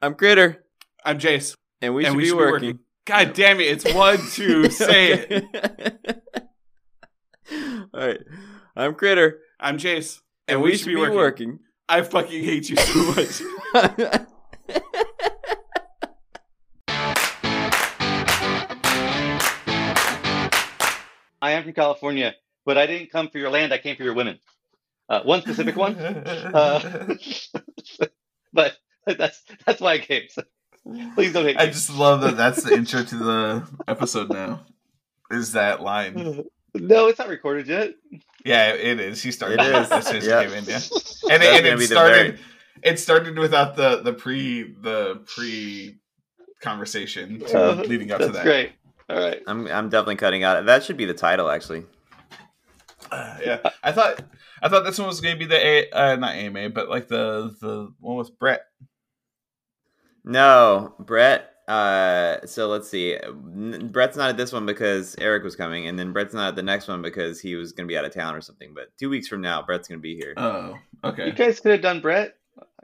[0.00, 0.64] I'm Critter,
[1.04, 1.56] I'm Jace.
[1.80, 2.68] and we And should we be should be working.
[2.68, 2.78] working.
[3.04, 3.64] God damn it!
[3.66, 5.26] It's one, two, say it.
[5.30, 6.22] it.
[7.92, 8.20] All right.
[8.76, 11.58] I'm Critter, I'm Jace, and, we, should be, working.
[11.88, 13.42] I fucking hate you so much.
[21.40, 22.34] I am from California,
[22.64, 23.72] but I didn't come for your land.
[23.72, 24.38] I came for your women.
[25.08, 27.14] Uh, one specific one, uh,
[28.52, 28.76] but
[29.18, 30.24] that's that's why I came.
[30.28, 30.42] So
[31.14, 31.62] please don't hate me.
[31.62, 34.60] I just love that that's the intro to the episode now.
[35.30, 36.44] Is that line?
[36.74, 37.94] no, it's not recorded yet.
[38.44, 39.22] Yeah, it is.
[39.22, 39.60] He started.
[39.60, 39.90] It is.
[39.90, 40.44] As soon as he Yeah.
[40.44, 40.80] came in, yeah.
[41.30, 42.38] And, That's and it be the started.
[42.82, 45.98] It started without the the pre the pre
[46.62, 48.44] conversation to Uh, leading up to That's that.
[48.44, 48.72] great.
[49.10, 49.42] All right.
[49.46, 50.64] I'm I'm definitely cutting out.
[50.66, 51.84] That should be the title, actually.
[53.10, 54.22] Uh, yeah, I thought
[54.62, 57.08] I thought this one was going to be the A, uh, not AMA, but like
[57.08, 58.62] the the one with Brett.
[60.28, 61.50] No, Brett.
[61.66, 63.16] Uh, so let's see.
[63.16, 66.56] N- Brett's not at this one because Eric was coming, and then Brett's not at
[66.56, 68.72] the next one because he was going to be out of town or something.
[68.74, 70.34] But two weeks from now, Brett's going to be here.
[70.36, 71.26] Oh, okay.
[71.26, 72.36] You guys could have done Brett.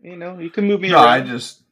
[0.02, 1.62] You know, you can move me No, I just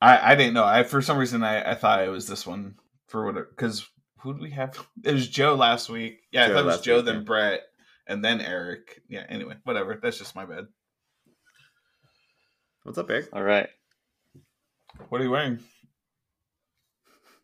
[0.00, 0.64] I I didn't know.
[0.64, 2.74] I for some reason I I thought it was this one
[3.06, 3.86] for what because
[4.20, 4.86] who did we have?
[5.04, 6.20] It was Joe last week.
[6.30, 7.22] Yeah, Joe I thought it was Joe, week, then yeah.
[7.22, 7.62] Brett,
[8.06, 9.00] and then Eric.
[9.08, 9.24] Yeah.
[9.28, 9.98] Anyway, whatever.
[10.02, 10.66] That's just my bad.
[12.82, 13.28] What's up, Eric?
[13.32, 13.68] All right.
[15.08, 15.58] What are you wearing?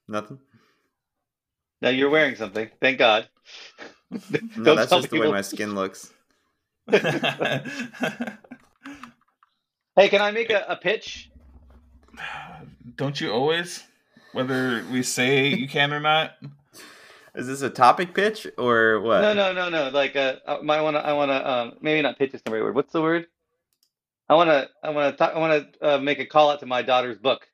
[0.08, 0.38] Nothing.
[1.80, 2.70] Now you're wearing something.
[2.80, 3.28] Thank God.
[4.56, 6.12] No, that's tell just the way my skin looks.
[9.96, 11.30] Hey, can I make a, a pitch?
[12.96, 13.84] Don't you always?
[14.32, 16.32] Whether we say you can or not.
[17.36, 19.20] Is this a topic pitch or what?
[19.20, 19.90] No, no, no, no.
[19.90, 22.62] Like, uh, I want to, I want to, um, maybe not pitch is the right
[22.62, 22.74] word.
[22.74, 23.26] What's the word?
[24.28, 26.60] I want to, I want to talk, I want to uh, make a call out
[26.60, 27.46] to my daughter's book.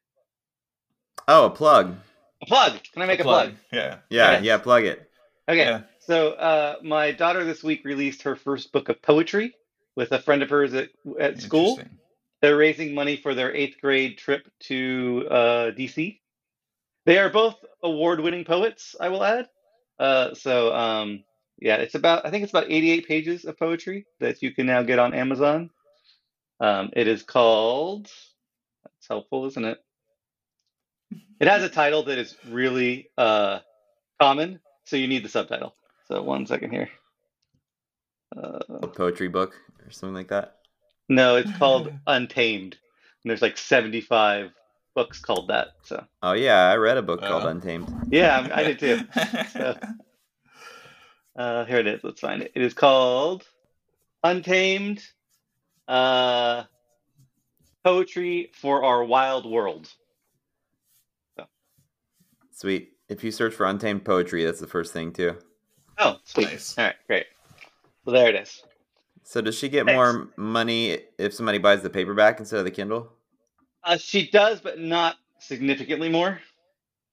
[1.26, 1.96] Oh, a plug.
[2.42, 2.72] A plug.
[2.92, 3.54] Can I make a, plug?
[3.72, 3.96] Yeah.
[4.08, 4.44] Yeah, Okay.
[4.44, 5.10] yeah, plug it.
[5.48, 5.64] Okay.
[5.64, 5.82] Yeah.
[5.98, 9.54] So, uh, my daughter this week released her first book of poetry
[9.96, 11.78] with a friend of hers at at school.
[12.40, 16.18] They're raising money for their eighth grade trip to uh, DC.
[17.04, 19.48] They are both award-winning poets, I will add.
[19.98, 21.24] Uh, so, um,
[21.60, 24.82] yeah, it's about I think it's about 88 pages of poetry that you can now
[24.82, 25.70] get on Amazon.
[26.60, 28.04] Um, it is called.
[28.84, 29.78] That's helpful, isn't it?
[31.40, 33.60] It has a title that is really uh,
[34.20, 35.74] common, so you need the subtitle.
[36.06, 36.90] So one second here.
[38.36, 39.54] Uh, A poetry book
[39.84, 40.58] or something like that.
[41.08, 42.76] no, it's called Untamed.
[43.24, 44.52] And there's like 75
[44.94, 45.68] books called that.
[45.82, 47.44] So Oh yeah, I read a book called.
[47.44, 47.88] Untamed.
[48.10, 49.00] yeah, I I did too.
[49.50, 49.76] So,
[51.36, 52.04] uh, here it is.
[52.04, 52.52] Let's find it.
[52.54, 53.46] It is called
[54.22, 55.02] Untamed
[55.90, 56.64] uh,
[57.84, 59.88] Poetry for Our Wild World.
[62.52, 62.92] Sweet.
[63.08, 65.36] If you search for Untamed poetry, that's the first thing too.
[65.98, 66.48] Oh, sweet.
[66.48, 66.78] Nice.
[66.78, 67.26] All right, great.
[68.04, 68.62] Well, there it is.
[69.24, 69.96] So does she get Thanks.
[69.96, 73.12] more money if somebody buys the paperback instead of the Kindle?
[73.82, 76.38] Uh, she does, but not significantly more.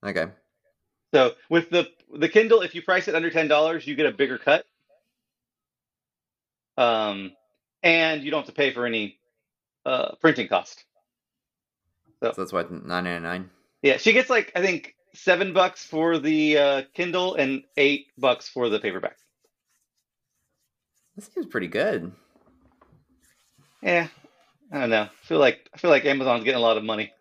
[0.06, 0.28] Okay.
[1.14, 4.12] So with the the Kindle, if you price it under ten dollars, you get a
[4.12, 4.66] bigger cut.
[6.78, 7.32] Um,
[7.84, 9.20] and you don't have to pay for any
[9.86, 10.84] uh, printing cost.
[12.24, 13.50] So that's what nine ninety nine.
[13.84, 18.50] Yeah, she gets like I think seven bucks for the uh, Kindle and eight bucks
[18.50, 19.18] for the paperback.
[21.16, 22.12] That seems pretty good.
[23.82, 24.08] Yeah,
[24.72, 25.04] I don't know.
[25.04, 27.12] I feel like I feel like Amazon's getting a lot of money,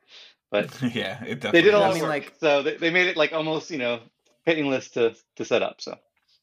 [0.51, 2.09] but yeah, it definitely they did a lot of work.
[2.09, 4.01] like- so they, they made it like almost you know
[4.47, 5.81] painless to to set up.
[5.81, 5.97] So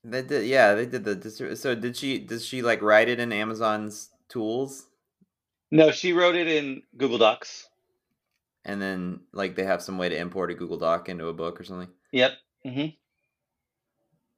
[0.03, 0.74] They did, yeah.
[0.75, 1.56] They did the.
[1.56, 2.19] So did she?
[2.19, 4.88] Does she like write it in Amazon's tools,
[5.72, 7.68] no, she wrote it in Google Docs.
[8.66, 11.59] and then like they have some way to import a Google Doc into a book
[11.59, 11.90] or something?
[12.12, 12.31] Yep.
[12.66, 12.88] Mm-hmm.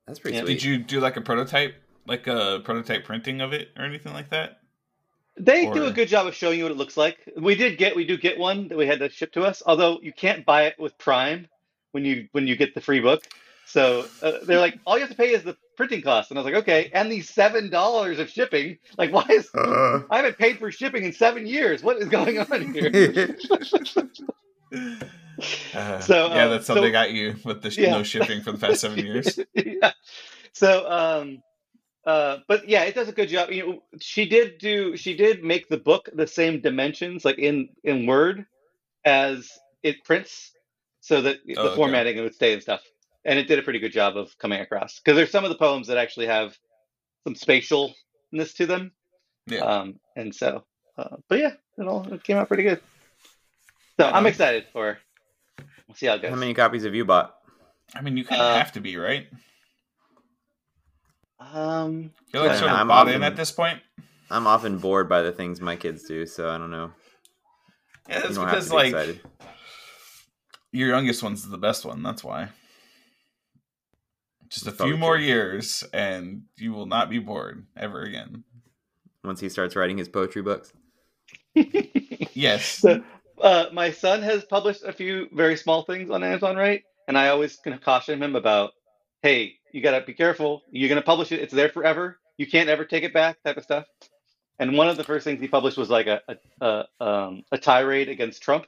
[0.08, 0.44] That's pretty Yeah.
[0.44, 0.54] sweet.
[0.56, 4.30] Did you do like a prototype, like a prototype printing of it or anything like
[4.32, 4.60] that?
[5.38, 7.18] They do a good job of showing you what it looks like.
[7.38, 9.62] We did get we do get one that we had to ship to us.
[9.66, 11.48] Although you can't buy it with Prime
[11.92, 13.24] when you when you get the free book.
[13.68, 16.44] So uh, they're like, all you have to pay is the printing cost, and I
[16.44, 18.78] was like, okay, and these seven dollars of shipping.
[18.98, 20.02] Like, why is Uh.
[20.10, 21.84] I haven't paid for shipping in seven years?
[21.84, 22.92] What is going on here?
[25.74, 27.92] Uh, So, yeah, uh, that's how so- they got you with the sh- Yeah.
[27.92, 29.38] no shipping for the past seven years.
[29.54, 29.92] yeah.
[30.54, 31.44] So, um,
[32.06, 33.52] uh, but yeah, it does a good job.
[33.52, 37.70] You know, she did do, she did make the book the same dimensions, like in
[37.84, 38.46] in Word,
[39.04, 39.52] as
[39.84, 40.52] it prints,
[41.02, 41.76] so that the Oh, okay.
[41.76, 42.82] formatting would stay and stuff.
[43.26, 45.58] And it did a pretty good job of coming across because there's some of the
[45.58, 46.56] poems that actually have
[47.24, 48.92] some spatialness to them.
[49.48, 49.60] Yeah.
[49.62, 50.64] Um, and so,
[50.98, 52.82] uh, but yeah, it all it came out pretty good.
[54.00, 55.00] So Right I'm excited for.
[55.88, 56.30] We'll see how it goes.
[56.32, 57.36] How many copies have you bought?
[57.96, 59.28] I mean, you kind of Uh, have to be right.
[61.40, 63.82] Um, You're like I sort know, of I'm bought often- in at this point.
[64.32, 66.92] I'm often bored by the things my kids do, so I don't know.
[68.10, 69.22] Yeah, You that's because be like excited.
[70.72, 72.02] your youngest one's the best one.
[72.02, 72.50] That's why.
[74.56, 78.46] Just a few probably more years, and you will not be bored ever again.
[79.22, 80.72] Once he starts writing his poetry books.
[82.34, 82.66] Yes.
[82.66, 83.02] So,
[83.42, 86.84] uh, my son has published a few very small things on Amazon, right?
[87.08, 88.72] And I always kind of caution him about,
[89.22, 90.64] hey, you gotta be careful.
[90.70, 92.20] You're gonna publish it; it's there forever.
[92.38, 93.86] You can't ever take it back, type of stuff.
[94.60, 97.58] And one of the first things he published was like a a, a, um, a
[97.58, 98.66] tirade against Trump.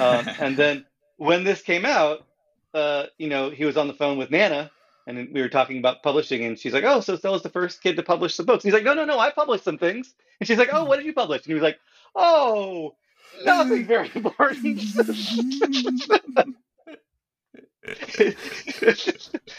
[0.00, 0.86] Um, and then
[1.16, 2.26] when this came out,
[2.74, 4.72] uh, you know, he was on the phone with Nana,
[5.06, 7.96] and we were talking about publishing, and she's like, "Oh, so Stella's the first kid
[7.96, 10.46] to publish some books." And he's like, "No, no, no, I published some things." And
[10.46, 11.78] she's like, "Oh, what did you publish?" And he was like,
[12.14, 12.96] "Oh,
[13.44, 14.80] nothing very important."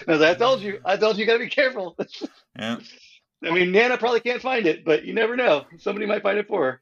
[0.08, 1.98] I was like, "I told you, I told you, you gotta be careful."
[2.58, 2.80] yeah.
[3.44, 5.66] I mean, Nana probably can't find it, but you never know.
[5.78, 6.82] Somebody might find it for her.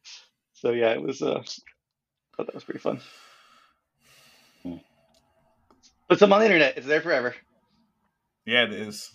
[0.53, 1.21] So yeah, it was.
[1.21, 3.00] Uh, I thought that was pretty fun.
[6.09, 6.77] Put some on the internet.
[6.77, 7.35] It's there forever.
[8.45, 9.09] Yeah, it is.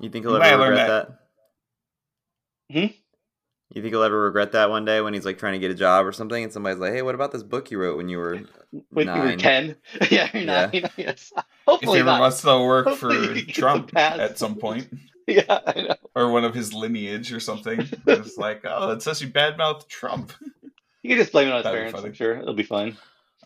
[0.00, 1.08] You think he'll I'm glad I ever learned regret
[2.70, 2.78] that?
[2.78, 2.86] Hmm?
[3.74, 5.74] You think he'll ever regret that one day when he's like trying to get a
[5.74, 8.18] job or something, and somebody's like, "Hey, what about this book you wrote when you
[8.18, 8.40] were
[8.90, 9.76] When you were nine?" ten,
[10.10, 10.70] yeah, you're Yeah.
[10.72, 10.90] nine.
[10.96, 11.32] Yes.
[11.36, 12.20] If Hopefully he not.
[12.20, 14.88] wants to work Hopefully for Trump at some point,
[15.28, 15.94] Yeah, I know.
[16.16, 20.32] or one of his lineage or something, it's like, oh, it says you badmouth Trump.
[21.02, 22.04] You can just blame it on his That'd parents.
[22.04, 22.96] I'm sure it'll be fine.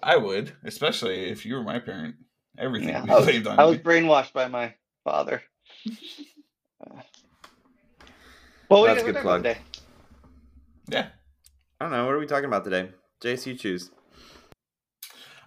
[0.02, 2.16] I would, especially if you were my parent.
[2.58, 4.74] Everything Yeah, would I was, on I was brainwashed by my
[5.04, 5.42] father.
[6.78, 7.00] Uh,
[8.68, 9.42] well, That's are a good guys talking about plug.
[9.42, 9.58] today?
[10.88, 11.06] Yeah.
[11.80, 12.04] I don't know.
[12.04, 12.90] What are we talking about today?
[13.22, 13.90] Jace, you choose.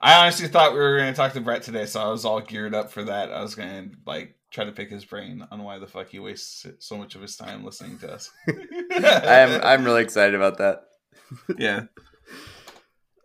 [0.02, 2.40] I honestly thought we were going to talk to Brett today, so I was all
[2.42, 3.32] geared up for that.
[3.32, 6.20] I was going to like try to pick his brain on why the fuck he
[6.20, 8.32] wastes so much of his time listening to us.
[8.48, 10.84] I'm I'm really excited about that.
[11.58, 11.82] yeah.
[11.82, 11.90] I'm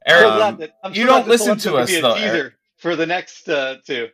[0.07, 2.55] Eric, glad that- I'm you don't listen to us, could though, teaser Eric.
[2.85, 4.09] For the next uh, two.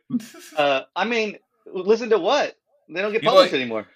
[0.56, 1.36] Uh, I mean,
[1.66, 2.56] listen to what?
[2.88, 3.86] They don't get You published like- anymore.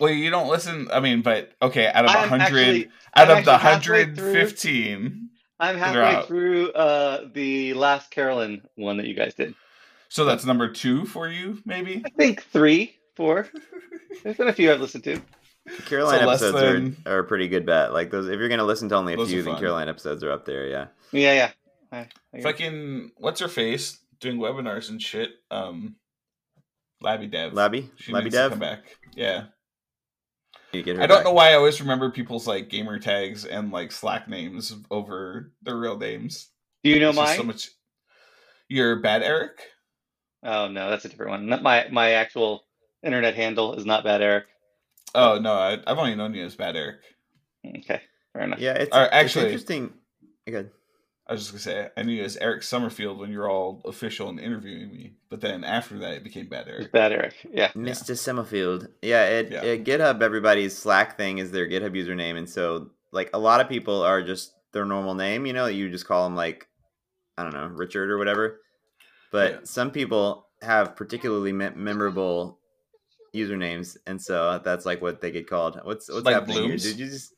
[0.00, 0.88] well, you don't listen.
[0.92, 4.16] I mean, but okay, out of a I'm hundred, actually, out I'm of the 115.
[4.16, 5.28] through-
[5.60, 6.26] I'm They're halfway out.
[6.26, 9.54] through uh, the last Carolyn one that you guys did.
[10.08, 12.02] so that's number two for you, maybe.
[12.04, 13.48] I think three, four.
[14.24, 15.20] There's been a few I've listened to.
[15.86, 17.92] Caroline So episodes than- are, are a pretty good bet.
[17.92, 19.60] Like those, if you're gonna listen to only a Those few, are then fun.
[19.62, 20.66] Caroline episodes are up there.
[20.66, 20.86] Yeah.
[21.12, 21.50] Yeah, yeah.
[21.92, 22.40] I, I.
[22.42, 25.30] Fucking what's her face doing webinars and shit.
[25.50, 25.96] Um,
[27.00, 27.52] Labby Dev.
[27.52, 28.50] Labby, She Labby needs to Dev.
[28.52, 28.80] come back.
[29.14, 29.44] Yeah.
[30.72, 31.24] You get her I don't back.
[31.26, 35.76] know why I always remember people's like gamer tags and like Slack names over their
[35.76, 36.48] real names.
[36.82, 37.36] Do you know It's mine?
[37.36, 37.70] so much.
[38.68, 39.60] You're bad, Eric.
[40.42, 41.46] Oh no, that's a different one.
[41.46, 42.64] Not my my actual
[43.04, 44.44] internet handle is not bad, Eric.
[45.14, 46.96] Oh no, I, I've only known you as bad, Eric.
[47.66, 48.00] Okay,
[48.32, 48.58] fair enough.
[48.58, 49.92] Yeah, it's, Or it's actually- interesting.
[50.46, 50.70] Good.
[51.26, 53.80] I was just gonna say I knew you as Eric Summerfield when you were all
[53.86, 56.92] official and interviewing me, but then after that it became bad, Eric.
[56.92, 57.34] bad, Eric.
[57.50, 57.72] Yeah.
[57.72, 58.16] Mr.
[58.16, 58.88] Summerfield.
[59.00, 59.62] Yeah, it, Yeah.
[59.62, 63.68] it GitHub everybody's Slack thing is their GitHub username, and so like a lot of
[63.68, 65.46] people are just their normal name.
[65.46, 66.68] You know, you just call them like
[67.38, 68.60] I don't know Richard or whatever.
[69.32, 69.58] But Yeah.
[69.64, 72.58] some people have particularly me- memorable
[73.34, 75.80] usernames, and so that's like what they get called.
[75.84, 76.84] What's what's Like happening Blooms?
[76.84, 76.92] here?
[76.92, 77.34] Did you just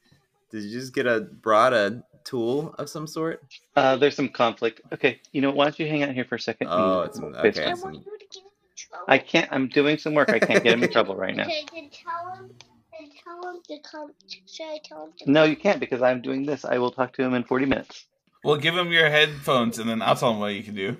[0.50, 3.42] did you just get a brought a tool of some sort?
[3.74, 4.80] Uh, there's some conflict.
[4.92, 6.68] Okay, you know, why don't you hang out here for a second?
[6.70, 7.64] Oh, and it's okay.
[7.64, 7.78] I it.
[7.78, 9.04] want you to get in trouble.
[9.08, 9.48] I can't.
[9.52, 10.30] I'm doing some work.
[10.30, 11.44] I can't get him in trouble right now.
[11.44, 12.50] Okay, then tell him.
[12.98, 14.12] Then tell him to come.
[14.46, 15.30] Should I tell him to?
[15.30, 15.50] No, come?
[15.50, 16.64] you can't because I'm doing this.
[16.64, 18.04] I will talk to him in 40 minutes.
[18.44, 20.96] Well, give him your headphones and then I'll tell him what you can do.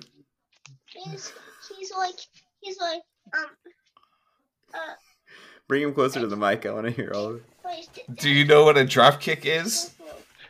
[0.85, 1.31] He's
[1.77, 2.15] he's like
[2.59, 3.01] he's like
[3.33, 3.45] um
[4.73, 4.93] uh
[5.67, 6.65] Bring him closer to the mic.
[6.65, 7.43] I want to hear all of it.
[8.15, 9.93] Do you know what a drop kick is?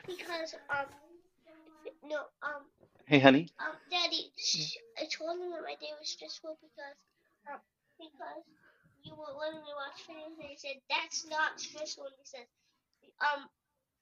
[0.05, 0.86] Because um
[2.03, 2.62] no um
[3.07, 3.47] Hey, honey.
[3.59, 4.31] um daddy
[4.99, 6.95] I told him that my day was stressful because
[7.51, 7.59] um
[7.97, 8.43] because
[9.03, 12.47] you were letting me watch videos and he said that's not stressful and he said
[13.21, 13.47] um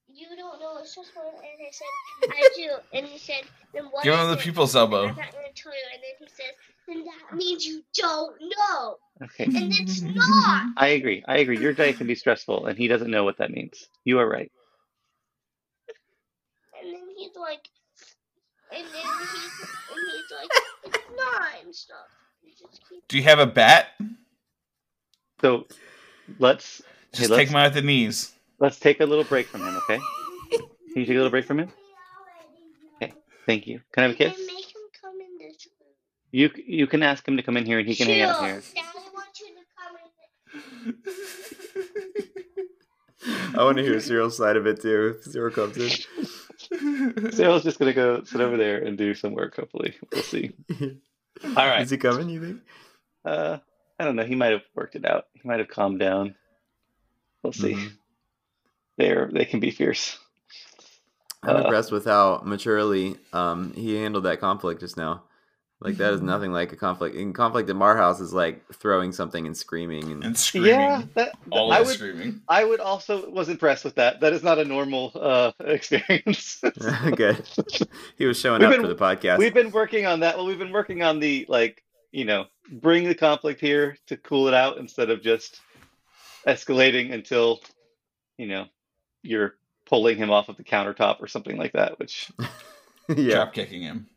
[0.07, 1.87] you don't know what's stressful and I said
[2.33, 3.43] I do and he said
[3.73, 5.01] then what Give is him the people's elbow.
[5.07, 6.53] I'm not gonna tell you and then he says
[6.87, 9.45] then that means you don't know Okay.
[9.45, 11.23] and it's not I agree.
[11.27, 11.59] I agree.
[11.59, 13.87] Your day can be stressful, and he doesn't know what that means.
[14.03, 14.51] You are right.
[16.81, 17.69] and then he's like
[18.75, 19.55] and then he's
[19.91, 20.49] and he's like
[20.85, 21.97] it's not and stuff
[22.41, 23.87] He just keeps Do you have a bat?
[25.41, 25.65] So
[26.39, 26.77] let's
[27.13, 28.33] hey, Just let's, take him out at the knees.
[28.59, 29.75] let's take a little break from him.
[29.77, 29.99] Okay.
[30.51, 31.71] Can you take a little break from him?
[33.01, 33.13] Okay,
[33.45, 33.81] thank you.
[33.91, 34.35] Can I have a kiss?
[34.35, 35.89] can make him come in this room.
[36.31, 38.61] You you can ask him to come in here and he can hang out here.
[38.61, 39.95] Daddy wants you to come
[43.53, 43.59] in.
[43.59, 45.17] I want to hear Cyril's side of it too.
[45.17, 45.89] If Cyril comes in.
[47.31, 49.55] Cyril's just gonna go sit over there and do some work.
[49.55, 50.51] Hopefully, we'll see.
[51.43, 51.81] All right.
[51.81, 52.29] Is he coming?
[52.29, 52.61] You think?
[53.25, 53.57] Uh,
[53.99, 54.23] I don't know.
[54.25, 55.25] He might have worked it out.
[55.33, 56.35] He might have calmed down.
[57.43, 57.73] We'll see.
[57.73, 57.91] Mhm.
[58.97, 60.17] They're they can be fierce.
[61.43, 65.24] I'm Uh, impressed with how maturely um, he handled that conflict just now.
[65.81, 66.27] Like that is Mm-hmm.
[66.27, 67.15] nothing like a conflict.
[67.17, 70.69] In conflict at Mar House is like throwing something and screaming and and screaming.
[70.71, 72.41] Yeah, that, all I of would screaming.
[72.47, 74.21] I would also was impressed with that.
[74.21, 76.61] That is not a normal uh, experience.
[77.15, 77.43] good.
[78.17, 79.37] He was showing We've up been- for the podcast.
[79.37, 80.37] We've been working on that.
[80.37, 84.47] Well, we've been working on the like, you know, bring the conflict here to cool
[84.47, 85.59] it out instead of just
[86.47, 87.59] escalating until,
[88.37, 88.65] you know,
[89.23, 89.55] you're
[89.85, 91.99] pulling him off of the countertop or something like that.
[91.99, 92.31] Which,
[93.09, 93.35] yeah.
[93.35, 94.07] Drop kicking him.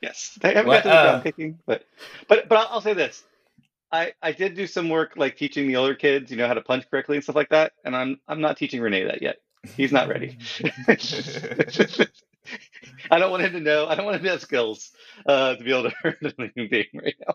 [0.00, 1.84] Yes, I haven't What, got to the uh, drop kicking, but
[2.28, 3.22] but but I'll, I'll say this.
[3.92, 6.60] I, I did do some work like teaching the older kids, you know, how to
[6.60, 9.38] punch correctly and stuff like that, and I'm I'm not teaching Renee that yet.
[9.76, 10.38] He's not ready.
[13.10, 13.86] I don't want him to know.
[13.86, 14.90] I don't want him to have skills
[15.26, 17.34] uh, to be able to hurt a living being right now.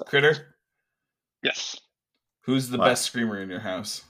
[0.06, 0.56] Critter,
[1.42, 1.78] Yes.
[2.42, 2.86] who's the What?
[2.86, 4.02] best screamer in your house?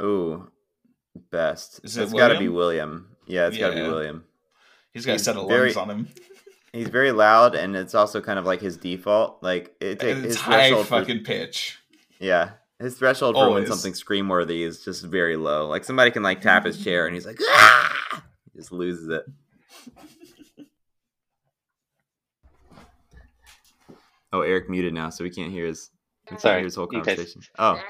[0.00, 0.50] Ooh,
[1.30, 1.80] best.
[1.84, 2.90] Is it it's got to be William?
[2.90, 3.16] William.
[3.26, 4.24] Yeah, it's got to be William.
[4.94, 6.08] He's got a set of very- lungs on him.
[6.72, 9.42] He's very loud, and it's also kind of like his default.
[9.42, 10.86] Like it takes it's his high threshold.
[10.86, 11.78] For, fucking pitch.
[12.18, 13.68] yeah, his threshold for when Always.
[13.68, 15.68] something's scream worthy is just very low.
[15.68, 18.22] Like somebody can like tap his chair, and he's like, ah!
[18.54, 19.24] he just loses it.
[24.32, 25.90] Oh, Eric muted now, so we can't hear his.
[26.24, 27.42] We can't Sorry, hear his whole you guys- conversation.
[27.58, 27.80] Oh,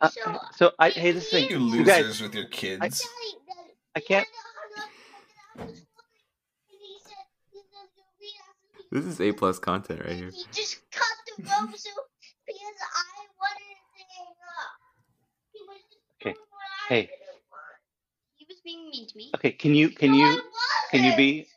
[0.00, 1.48] Uh, So, so I hey this thing.
[1.50, 2.80] You You guys- with your kids.
[2.80, 2.92] Daddy,
[3.48, 4.26] Daddy, I can't.
[4.26, 4.90] had to hung up
[5.56, 6.26] and I was wondering,
[6.68, 7.88] and he said he was gonna
[8.20, 10.30] read out some this is a plus content right here.
[10.30, 11.04] He just cut
[11.36, 11.90] the rope so
[12.46, 14.72] because I wanted to hang up.
[15.52, 16.32] He was just Okay.
[16.32, 17.02] doing what I Hey.
[17.02, 17.62] didn't want.
[18.36, 19.32] He was being mean to me.
[19.34, 20.42] Okay, can you can No, you
[20.92, 21.48] can you be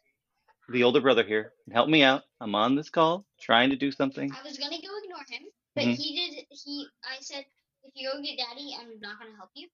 [0.70, 2.24] the older brother here and help me out?
[2.42, 4.32] I'm on this call trying to do something.
[4.34, 5.44] I was gonna go ignore him,
[5.76, 5.96] but Mhm.
[5.96, 6.46] he did.
[6.50, 7.46] He, I said,
[7.84, 9.70] if you go get daddy, I'm not gonna help you.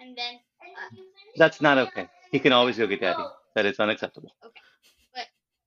[0.00, 0.96] And then uh,
[1.36, 2.08] That's not okay.
[2.32, 3.24] He can always go get daddy.
[3.54, 4.34] That is unacceptable.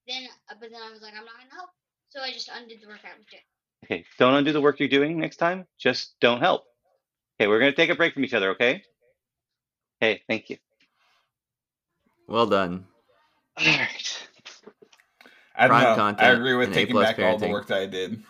[0.10, 1.70] Then, uh, but then I was like, I'm not gonna help.
[2.10, 3.40] So I just undid the workout and did.
[3.86, 5.66] Okay, don't undo the work you're doing next time.
[5.78, 6.66] Just don't help.
[7.40, 8.52] Okay, we're gonna take a break from each other.
[8.52, 8.84] Okay.
[10.00, 10.58] Hey, thank you.
[12.28, 12.86] Well done.
[13.58, 14.28] All right.
[15.56, 16.24] I don't Prime know.
[16.24, 18.24] I agree with and taking A-plus back all the work that I did.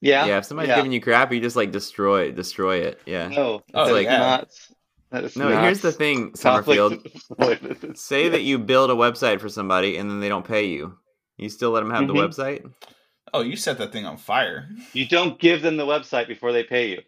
[0.00, 0.26] Yeah.
[0.26, 0.76] Yeah, if somebody's yeah.
[0.76, 3.00] giving you crap, you just like destroy destroy it.
[3.06, 3.28] Yeah.
[3.28, 4.18] No, Oh, that is yeah.
[4.18, 4.48] not.
[5.10, 6.92] That is No, here's the thing, conflict Summerfield.
[7.30, 8.02] of avoidance.
[8.02, 10.98] Say that you build a website for somebody and then they don't pay you.
[11.36, 12.08] You still let them have Mhm.
[12.08, 12.72] the website?
[13.32, 14.68] Oh, you set that thing on fire.
[14.92, 17.02] You don't give them the website before they pay you.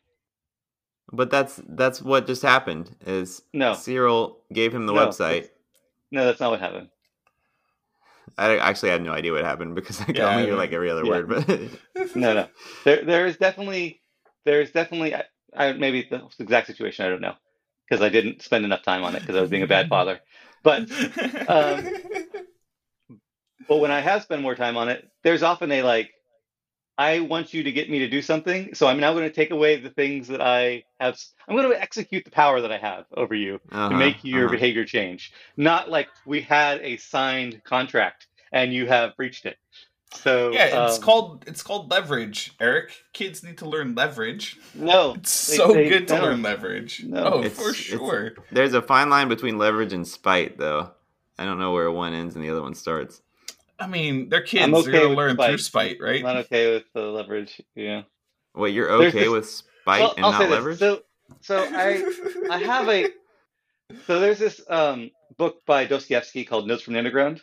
[1.12, 2.94] But that's that's what just happened.
[3.06, 3.74] Is No.
[3.74, 5.06] Cyril gave him the No.
[5.06, 5.48] website.
[6.10, 6.90] No, that's not what happened.
[8.36, 10.90] I actually had no idea what happened because I could Yeah, only hear like every
[10.90, 11.10] other yeah.
[11.10, 11.28] word.
[11.28, 12.48] But No, no.
[12.84, 14.00] There, there is definitely,
[14.44, 15.14] there is definitely.
[15.14, 15.24] I,
[15.56, 17.04] I maybe the exact situation.
[17.06, 17.34] I don't know
[17.88, 20.20] because I didn't spend enough time on it because I was being a bad father.
[20.62, 20.90] But
[21.48, 21.84] Um,
[23.68, 26.10] But when I have spent more time on it, there's often a like,
[26.96, 29.52] I want you to get me to do something, so I'm now going to take
[29.52, 31.16] away the things that I have.
[31.46, 34.46] I'm going to execute the power that I have over you uh-huh, to make your
[34.46, 34.52] uh-huh.
[34.52, 35.32] behavior change.
[35.56, 39.58] Not like we had a signed contract and you have breached it.
[40.14, 42.92] So yeah, it's um, called it's called leverage, Eric.
[43.12, 44.56] Kids need to learn leverage.
[44.74, 45.14] no.
[45.16, 46.22] It's they- so they good to don't.
[46.22, 47.04] learn leverage.
[47.04, 47.24] No.
[47.34, 48.32] oh, It's- for it's- sure.
[48.50, 50.90] There's a fine line between leverage and spite, though.
[51.38, 53.20] I don't know where one ends and the other one starts.
[53.78, 54.64] I mean, they're kids.
[54.64, 55.48] I'm they're okay gonna learn spite.
[55.50, 56.16] through spite, right?
[56.20, 57.60] I'm not okay with the leverage.
[57.76, 58.02] Yeah.
[58.54, 59.48] Wait, you're okay this- with
[59.82, 60.54] spite well, and I'll not say this.
[60.54, 60.78] leverage?
[60.78, 61.02] So,
[61.42, 62.02] so I
[62.50, 63.10] I have a
[64.06, 67.40] so there's this um, book by Dostoevsky called Notes from the Underground,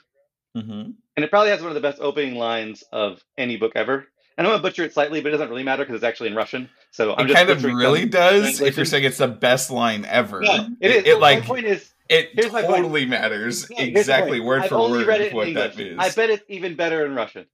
[0.56, 4.08] hmm and it probably has one of the best opening lines of any book ever.
[4.38, 6.36] And I'm gonna butcher it slightly, but it doesn't really matter because it's actually in
[6.36, 6.70] Russian.
[6.92, 10.04] So I'm It just kind of really does if you're saying it's the best line
[10.06, 10.42] ever.
[10.42, 11.06] No, it is.
[11.06, 12.76] It, like my point is it here's my point.
[12.76, 15.98] totally matters the exactly word I've for word read it what that is.
[15.98, 17.46] I bet it's even better in Russian,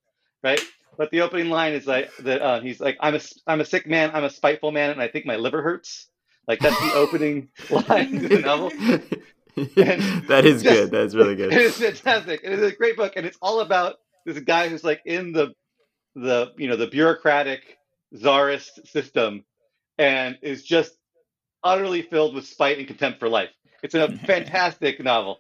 [0.43, 0.61] right?
[0.97, 2.41] But the opening line is like that.
[2.41, 4.11] Uh, he's like, "I'm a I'm a sick man.
[4.13, 6.07] I'm a spiteful man, and I think my liver hurts."
[6.47, 8.71] Like that's the opening line to the novel.
[9.75, 10.91] that is Just- good.
[10.91, 11.51] That's really good.
[11.53, 12.41] It is fantastic.
[12.43, 15.53] It is a great book, and it's all about this guy who's like in the
[16.15, 17.77] the you know the bureaucratic
[18.15, 19.43] czarist system,
[19.97, 20.93] and is just
[21.63, 23.49] utterly filled with spite and contempt for life.
[23.83, 25.39] It's a fantastic novel.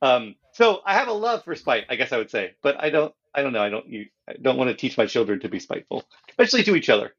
[0.00, 2.90] Um, so I have a love for spite, I guess I would say, but I
[2.90, 3.14] don't.
[3.34, 3.62] I don't know.
[3.62, 3.88] I don't.
[3.88, 7.12] You, I don't want to teach my children to be spiteful, especially to each other.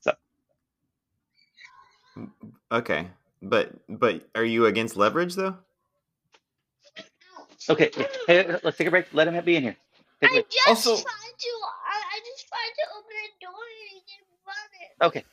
[0.00, 0.12] so.
[2.72, 3.06] Okay,
[3.42, 5.56] but but are you against leverage though?
[7.68, 7.90] Okay,
[8.26, 9.06] hey, let's take a break.
[9.12, 9.76] Let him be in here.
[10.22, 10.50] Take a I break.
[10.50, 11.04] just Also- tried
[11.38, 11.48] to.
[11.48, 15.04] I, I just tried to open the door and he didn't run it.
[15.04, 15.24] Okay,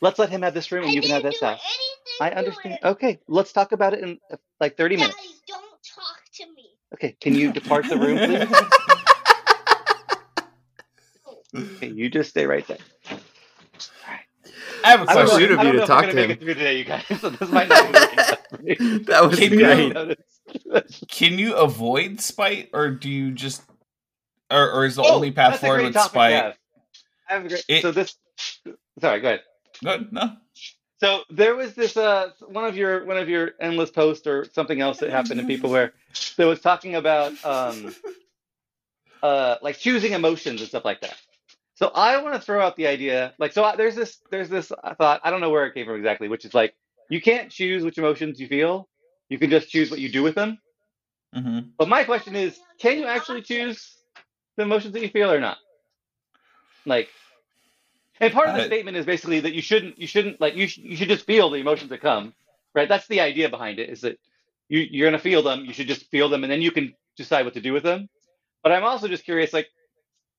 [0.00, 1.60] let's let him have this room, and I you can have didn't this do house.
[1.64, 2.78] anything I understand.
[2.84, 5.16] Okay, let's talk about it in uh, like thirty minutes.
[5.16, 6.70] Daddy, don't talk to me.
[6.94, 8.48] Okay, can you depart the room, please?
[11.54, 12.76] Okay, you just stay right there.
[14.84, 15.52] I have a I don't know, question.
[15.52, 16.84] of I you don't to know if talk to gonna make it through today, you
[16.84, 17.04] guys.
[17.20, 19.04] So this might not be working out for.
[19.10, 19.92] That was Can you- great.
[19.94, 20.16] Notice.
[21.08, 23.62] Can you avoid spite, or do you just,
[24.50, 26.32] or, or is the Oh, only path that's a forward great with topic spite?
[26.34, 26.54] have.
[27.28, 27.64] I have a great.
[27.68, 28.16] It- so this.
[29.00, 29.40] Sorry, go ahead.
[29.82, 30.12] Good.
[30.12, 30.36] No.
[30.98, 34.80] So there was this uh one of your one of your endless posts or something
[34.80, 35.92] else that happened to people where
[36.38, 37.94] that was talking about um
[39.22, 41.16] uh like choosing emotions and stuff like that.
[41.76, 44.72] So I want to throw out the idea like so I, there's this there's this
[44.84, 46.74] I thought I don't know where it came from exactly which is like
[47.10, 48.88] you can't choose which emotions you feel
[49.30, 50.58] you can just choose what you do with them.
[51.34, 53.96] hmm But my question is can you actually choose
[54.56, 55.58] the emotions that you feel or not?
[56.86, 57.08] Like
[58.20, 60.68] and part of the Uh, statement is basically that you shouldn't you shouldn't like you
[60.68, 62.34] sh- you should just feel the emotions that come,
[62.74, 62.88] right?
[62.88, 64.18] That's the idea behind it is that
[64.68, 65.64] you you're gonna feel them.
[65.66, 68.08] You should just feel them, and then you can decide what to do with them.
[68.62, 69.68] But I'm also just curious, like,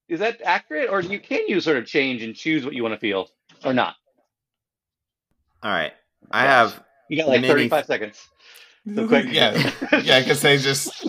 [0.09, 2.93] is that accurate, or you can you sort of change and choose what you want
[2.93, 3.29] to feel
[3.65, 3.95] or not?
[5.63, 5.93] All right,
[6.31, 8.27] I have You got like Many- 35 seconds.
[8.95, 9.25] So quick.
[9.29, 9.71] yeah.
[10.01, 11.03] Yeah, because they just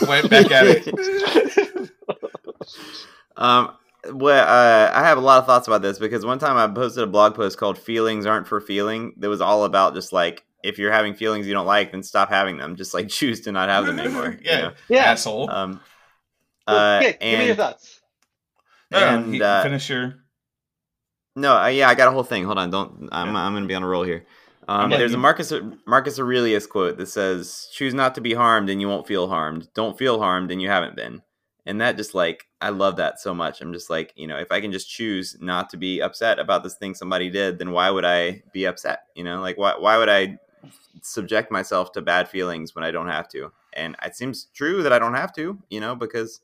[0.08, 1.90] went back at it.
[3.36, 3.76] Um,
[4.12, 7.04] well, uh, I have a lot of thoughts about this because one time I posted
[7.04, 10.78] a blog post called "Feelings Aren't for Feeling." That was all about just like if
[10.78, 12.76] you're having feelings you don't like, then stop having them.
[12.76, 14.32] Just like choose to not have them anymore.
[14.32, 14.60] you yeah.
[14.60, 14.72] know?
[14.88, 15.04] Yeah.
[15.04, 15.50] Asshole.
[15.50, 15.80] Um.
[16.66, 17.99] Uh, okay, give me your thoughts.
[18.90, 20.14] No, and he- uh, finish your.
[21.36, 22.44] no, uh, yeah, I got a whole thing.
[22.44, 23.08] Hold on, don't.
[23.12, 24.26] I'm I'm gonna be on a roll here.
[24.68, 25.52] Um, there's a Marcus
[25.86, 29.68] Marcus Aurelius quote that says, "Choose not to be harmed, and you won't feel harmed.
[29.74, 31.22] Don't feel harmed, and you haven't been."
[31.66, 33.60] And that just like I love that so much.
[33.60, 36.62] I'm just like, you know, if I can just choose not to be upset about
[36.62, 39.04] this thing somebody did, then why would I be upset?
[39.14, 40.38] You know, like why why would I
[41.02, 43.52] subject myself to bad feelings when I don't have to?
[43.72, 46.40] And it seems true that I don't have to, you know, because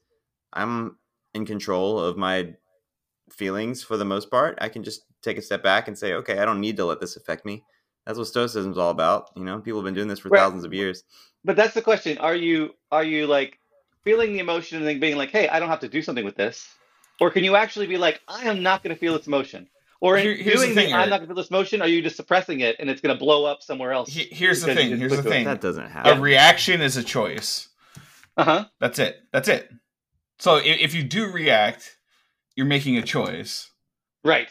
[0.52, 0.96] I'm
[1.36, 2.54] in control of my
[3.30, 4.58] feelings for the most part.
[4.60, 7.00] I can just take a step back and say, okay, I don't need to let
[7.00, 7.62] this affect me.
[8.06, 9.30] That's what stoicism's all about.
[9.36, 10.40] You know, people have been doing this for Right.
[10.40, 11.04] thousands of years.
[11.44, 12.18] But that's the question.
[12.18, 13.58] Are you are you like
[14.04, 16.36] feeling the emotion and then being like, hey, I don't have to do something with
[16.36, 16.68] this?
[17.20, 19.68] Or can you actually be like, I am not going to feel this emotion?
[20.00, 21.80] Or in Here- here's the doing the, thing, I'm not going to feel this emotion,
[21.82, 24.10] are you just suppressing it and it's going to blow up somewhere else?
[24.12, 24.96] He- here's the thing.
[24.96, 25.30] Here's the put it.
[25.30, 25.44] thing.
[25.46, 26.18] That doesn't happen.
[26.18, 27.68] A reaction is a choice.
[28.36, 28.64] Uh huh.
[28.80, 29.20] That's it.
[29.32, 29.72] That's it.
[30.38, 31.96] So if, if you do react,
[32.54, 33.70] you're making a choice.
[34.24, 34.48] Right.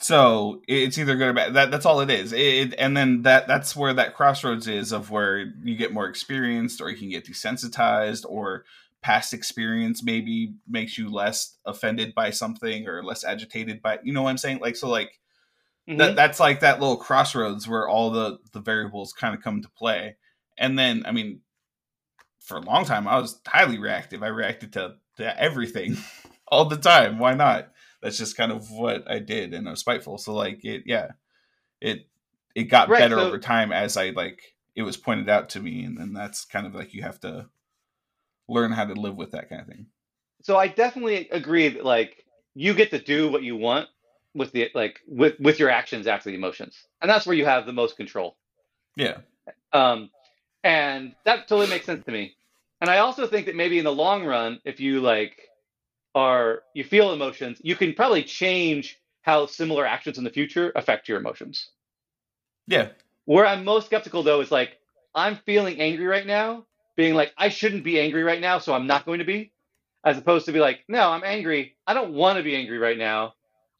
[0.00, 1.54] So it's either good or bad.
[1.54, 2.32] That that's all it is.
[2.32, 6.80] It, and then that that's where that crossroads is of where you get more experienced,
[6.80, 8.64] or you can get desensitized, or
[9.02, 13.98] past experience maybe makes you less offended by something or less agitated by.
[14.04, 14.60] You know what I'm saying?
[14.60, 15.18] Like so, like
[15.88, 15.98] Mhm.
[15.98, 19.70] that that's like that little crossroads where all the the variables kind of come to
[19.70, 20.16] play.
[20.58, 21.40] And then, I mean,
[22.48, 24.22] for a long time, I was highly reactive.
[24.22, 25.96] I reacted to to everything
[26.48, 27.18] all the time.
[27.18, 27.72] Why not?
[28.00, 30.18] that's just kind of what I did, and I was spiteful.
[30.18, 31.08] So like it, yeah,
[31.80, 32.06] it
[32.54, 34.40] it got Right, better so- over time as I like
[34.76, 37.46] it was pointed out to me, and then that's kind of like you have to
[38.48, 39.86] learn how to live with that kind of thing.
[40.42, 43.88] so I definitely agree that like you get to do what you want
[44.34, 47.66] with the like with with your actions after the emotions, and that's where you have
[47.66, 48.36] the most control.
[48.96, 49.18] Yeah,
[49.72, 50.10] Um,
[50.64, 52.36] and that totally makes sense to me.
[52.80, 55.40] And I also think that maybe in the long run, if you like
[56.14, 61.08] are you feel emotions, you can probably change how similar actions in the future affect
[61.08, 61.70] your emotions.
[62.66, 62.88] yeah,
[63.26, 64.78] Where I'm most skeptical though is like
[65.14, 68.86] I'm feeling angry right now, being like I shouldn't be angry right now, so I'm
[68.86, 69.52] not going to be,
[70.04, 71.76] as opposed to be like, no, I'm angry.
[71.86, 73.34] I don't want to be angry right now.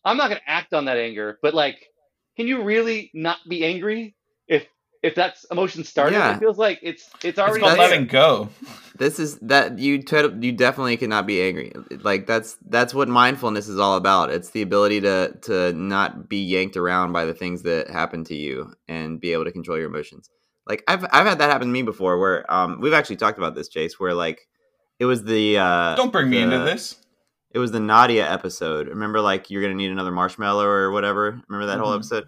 [0.05, 1.89] I'm not going to act on that anger, but like,
[2.37, 4.15] can you really not be angry
[4.49, 4.67] if
[5.03, 6.17] if that's emotion started?
[6.17, 6.37] Yeah.
[6.37, 7.99] It feels like it's it's it's already called that's- there.
[7.99, 8.49] letting go.
[8.99, 11.73] This is that you t- you definitely cannot be angry.
[12.03, 14.31] Like that's that's what mindfulness is all about.
[14.31, 18.35] It's the ability to to not be yanked around by the things that happen to
[18.35, 20.31] you and be able to control your emotions.
[20.67, 23.55] Like I've I've had that happen to me before where um we've actually talked about
[23.55, 24.49] this Jace where like
[24.99, 26.97] it was the uh Don't bring me into this.
[27.53, 28.89] it was the Nadia episode.
[28.89, 31.41] Remember, like you're gonna need another marshmallow or whatever.
[31.49, 31.99] Remember that whole Mhm.
[31.99, 32.27] episode?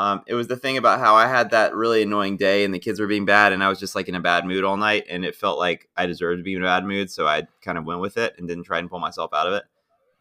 [0.00, 2.78] Um, it was the thing about how I had that really annoying day and the
[2.78, 5.04] kids were being bad, and I was just like in a bad mood all night,
[5.10, 7.76] and it felt like I deserved to be in a bad mood, so I kind
[7.76, 9.64] of went with it and didn't try and pull myself out of it.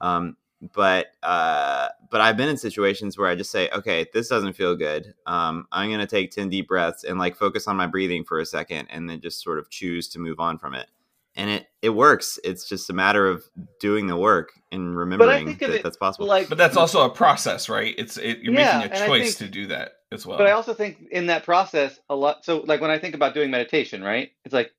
[0.02, 0.36] Um,
[0.74, 4.76] but uh, but I've been in situations where I just say, okay, this doesn't feel
[4.76, 5.14] good.
[5.26, 8.46] Um, I'm gonna take ten deep breaths and like focus on my breathing for a
[8.46, 10.88] second, and then just sort of choose to move on from it.
[11.36, 12.40] And it it works.
[12.44, 13.44] It's just a matter of
[13.80, 16.28] doing the work and remembering think that it that's possible.
[16.28, 17.96] Like, But that's also a process, right?
[17.98, 20.38] It's it, you're Yeah, making a choice think- to do that as well.
[20.38, 22.44] But I also think in that process, a lot.
[22.44, 24.32] So, like when I think about doing meditation, right?
[24.44, 24.72] It's like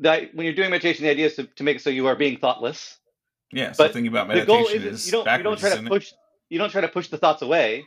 [0.00, 2.14] that when you're doing meditation, the idea is to, to make it so you are
[2.16, 2.98] being thoughtless.
[3.52, 3.72] yeah.
[3.72, 5.74] So but thinking about The meditation goal is is you don't you don't try to
[5.76, 5.90] isn't it?
[5.90, 6.12] push
[6.50, 7.84] you don't try to push the thoughts away.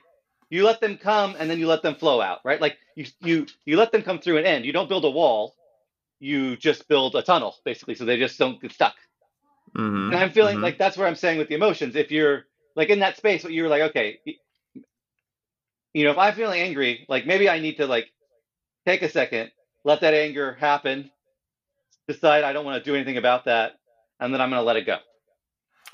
[0.49, 2.59] You let them come and then you let them flow out, right?
[2.59, 4.65] Like you you you let them come through and end.
[4.65, 5.55] You don't build a wall.
[6.23, 8.95] You just build a tunnel, basically, so they just don't get stuck.
[9.77, 10.63] Mhm, And I'm feeling mhm.
[10.63, 11.95] like that's where I'm saying with the emotions.
[11.95, 14.19] If you're like in that space, what you're like, okay,
[15.93, 18.07] you know, if I'm feeling angry, like maybe I need to like
[18.85, 19.51] take a second,
[19.85, 21.11] let that anger happen,
[22.07, 23.73] decide I don't want to do anything about that,
[24.19, 24.97] and then I'm going to let it go.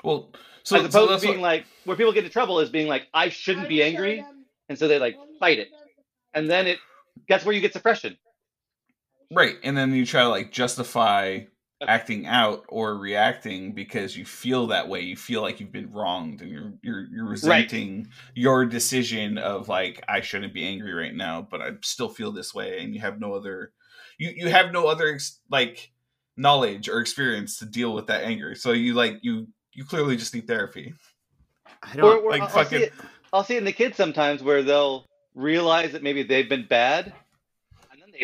[0.04, 0.30] Well,
[0.64, 2.70] so, As so opposed that's to being what, like, where people get into trouble is
[2.70, 4.24] being like, I shouldn't be angry,
[4.68, 5.68] and so they like fight it,
[6.34, 6.78] and then it
[7.28, 8.16] that's where you get suppression.
[9.30, 11.40] Right, and then you try to like justify
[11.86, 15.00] acting out or reacting because you feel that way.
[15.00, 20.02] You feel like you've been wronged, and you're you're you're resenting your decision of like
[20.08, 23.20] I shouldn't be angry right now, but I still feel this way, and you have
[23.20, 23.72] no other
[24.18, 25.90] you you have no other ex- like
[26.36, 28.54] knowledge or experience to deal with that anger.
[28.54, 30.92] So you like you you clearly just need therapy.
[31.82, 32.24] I don't.
[32.24, 32.92] or like I'll, I'll fucking- see it.
[33.32, 37.06] I'll see it in the kids sometimes where they'll realize that maybe they've been bad,
[37.06, 37.14] and then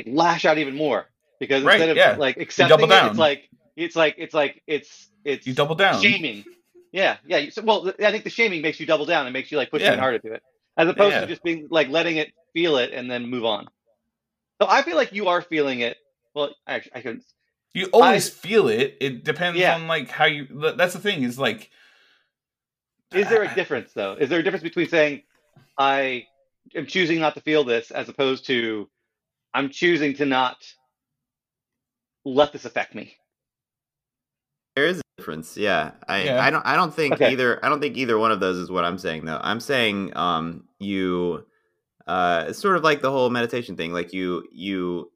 [0.04, 1.06] they lash out even more
[1.40, 2.16] because Right, instead of yeah.
[2.18, 3.10] like accepting it, down.
[3.10, 6.00] it's like it's like it's like it's it's You double down.
[6.00, 6.44] shaming.
[6.92, 7.50] Yeah, yeah.
[7.50, 9.82] So, well, I think the shaming makes you double down and makes you like push
[9.82, 9.88] Yeah.
[9.88, 10.42] even harder to it,
[10.76, 11.20] as opposed Yeah.
[11.22, 13.68] to just being like letting it feel it and then move on.
[14.62, 15.96] So I feel like you are feeling it.
[16.34, 17.24] Well, actually, I couldn't.
[17.74, 18.96] You always feel it.
[19.00, 20.46] It depends on like how you.
[20.76, 21.22] That's the thing.
[21.22, 21.70] Is like.
[23.12, 24.14] Is there a difference though?
[24.14, 25.22] Is there a difference between saying
[25.76, 26.26] I
[26.74, 28.88] am choosing not to feel this as opposed to
[29.56, 30.58] I'm choosing to not
[32.26, 33.14] let this affect me?
[34.74, 35.56] There is a difference.
[35.56, 35.92] Yeah.
[36.06, 36.44] I, Yeah.
[36.44, 37.32] I don't I don't think Okay.
[37.32, 39.40] either I don't think either one of those is what I'm saying though.
[39.42, 41.46] I'm saying um you
[42.06, 43.94] uh it's sort of like the whole meditation thing.
[43.94, 45.10] Like you you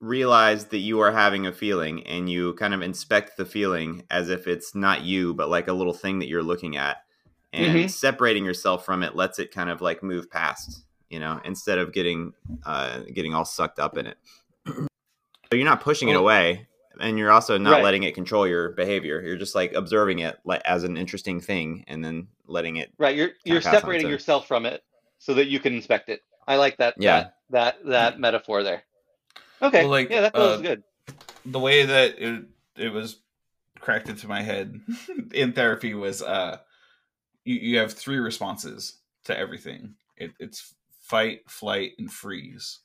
[0.00, 4.28] realize that you are having a feeling and you kind of inspect the feeling as
[4.28, 6.98] if it's not you but like a little thing that you're looking at
[7.52, 7.90] and Mhm.
[7.90, 11.92] separating yourself from it lets it kind of like move past you know instead of
[11.92, 12.32] getting
[12.64, 14.18] uh getting all sucked up in it
[14.66, 14.86] so
[15.52, 16.66] you're not pushing it away
[17.00, 17.84] and you're also not Right.
[17.84, 21.84] letting it control your behavior you're just like observing it like as an interesting thing
[21.86, 23.14] and then letting it Right.
[23.14, 24.82] You're you're separating yourself from it
[25.18, 26.22] so that you can inspect it.
[26.48, 26.94] I like that.
[26.98, 27.28] Yeah.
[27.50, 28.82] That that, that metaphor there.
[29.60, 29.82] Okay.
[29.82, 30.82] Well, like, yeah, that feels uh, good.
[31.46, 32.44] the way that it
[32.76, 33.20] it was
[33.78, 34.80] cracked into my head
[35.32, 36.58] in therapy was uh
[37.44, 40.74] you, you have three responses to everything it, it's
[41.12, 42.80] fight flight and freeze.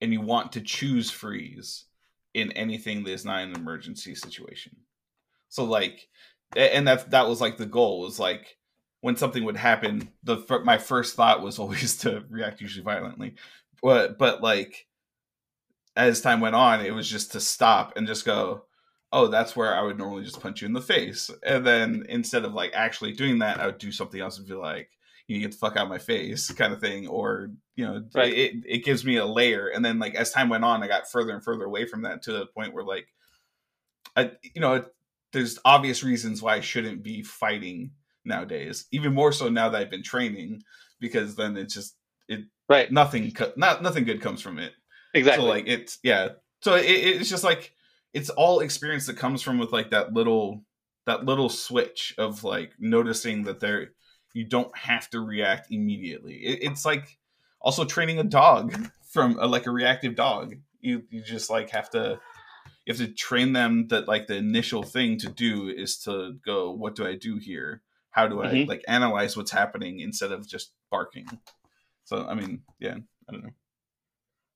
[0.00, 1.86] And you want to choose freeze
[2.32, 4.76] in anything that is not an emergency situation.
[5.48, 6.08] So like
[6.54, 8.56] and that that was like the goal was like
[9.00, 13.34] when something would happen the my first thought was always to react usually violently.
[13.82, 14.86] But but like
[15.96, 18.62] as time went on, it was just to stop and just go,
[19.12, 21.32] oh, that's where I would normally just punch you in the face.
[21.42, 24.54] And then instead of like actually doing that, I would do something else and be
[24.54, 24.88] like,
[25.34, 27.06] you get the fuck out of my face kind of thing.
[27.08, 28.32] Or, you know, Right.
[28.32, 29.68] it, it gives me a layer.
[29.68, 32.22] And then like as time went on, I got further and further away from that
[32.22, 33.08] to the point where like,
[34.16, 34.84] I, you know,
[35.32, 37.92] there's obvious reasons why I shouldn't be fighting
[38.24, 40.62] nowadays, even more so now that I've been training,
[40.98, 41.96] because then it's just,
[42.28, 42.90] it Right.
[42.90, 44.72] nothing, not, nothing good comes from it.
[45.14, 45.44] Exactly.
[45.44, 46.28] So like it's yeah.
[46.62, 47.72] So it, it's just like
[48.12, 50.64] it's all experience that comes from with like that little
[51.06, 53.92] that little switch of like noticing that there
[54.34, 56.34] you don't have to react immediately.
[56.36, 57.18] It, it's like
[57.60, 60.56] also training a dog from a, like a reactive dog.
[60.80, 62.20] You you just like have to
[62.86, 66.70] you have to train them that like the initial thing to do is to go
[66.70, 67.82] what do I do here?
[68.10, 68.68] How do I Mhm.
[68.68, 71.28] like analyze what's happening instead of just barking?
[72.04, 72.96] So I mean, yeah,
[73.28, 73.50] I don't know.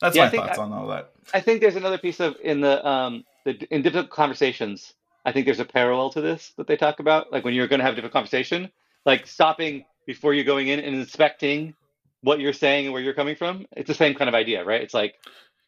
[0.00, 1.12] That's Yeah, my thoughts I- on all that.
[1.32, 4.94] I think there's another piece of in the um the in difficult conversations.
[5.24, 7.78] I think there's a parallel to this that they talk about, like when you're going
[7.78, 8.70] to have a different conversation,
[9.04, 11.74] like stopping before you're going in and inspecting
[12.22, 13.66] what you're saying and where you're coming from.
[13.72, 14.80] It's the same kind of idea, right?
[14.82, 15.14] It's like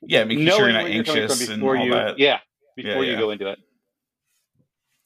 [0.02, 2.18] Yeah, making sure you're not where you're anxious and before all you, that.
[2.18, 2.38] yeah,
[2.76, 3.18] before you yeah.
[3.18, 3.58] go into it.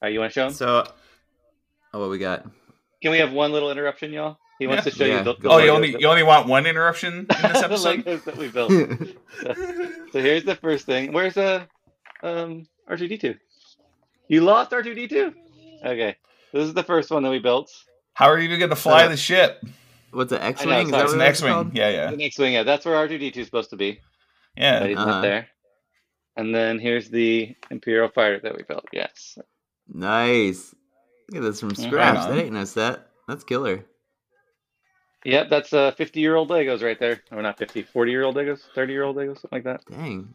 [0.03, 0.55] All right, you want to show them?
[0.55, 0.87] so
[1.93, 2.45] oh what we got
[3.03, 4.39] Can we have one little interruption, y'all?
[4.59, 4.91] He wants Yeah.
[4.93, 6.47] to show Yeah, you the, go the Oh, for you only that- you only want
[6.47, 8.05] one interruption in this the episode.
[8.05, 8.73] Legos that we built.
[10.13, 11.13] So here's the first thing.
[11.13, 11.65] Where's uh,
[12.23, 13.39] um R2D2?
[14.29, 15.33] You lost R2D2?
[15.85, 16.17] Okay.
[16.53, 17.71] This is the first one that we built.
[18.15, 19.63] How are you even going to fly Uh, the ship?
[20.11, 20.87] What's an X-wing?
[20.87, 21.05] Is sorry.
[21.05, 21.53] It's an X-wing.
[21.53, 21.75] called?
[21.75, 24.01] Yeah, yeah, The next wing, yeah, that's where R2D2 is supposed to be.
[24.57, 24.87] But yeah.
[24.87, 25.07] he's Uh-huh.
[25.07, 25.49] not there.
[26.37, 28.87] And then here's the Imperial fighter that we built.
[28.93, 29.39] Yes.
[29.93, 30.75] Nice.
[31.31, 31.87] Look at this from Mhm.
[31.89, 32.17] scratch.
[32.17, 32.37] Right on.
[32.37, 33.07] That ain't no set.
[33.29, 33.85] That's killer.
[35.25, 37.23] Yep, that's uh 50 year old Legos right there.
[37.31, 39.83] Or not 50, 40 year old Legos, 30 year old Legos, something like that.
[39.91, 40.35] Dang.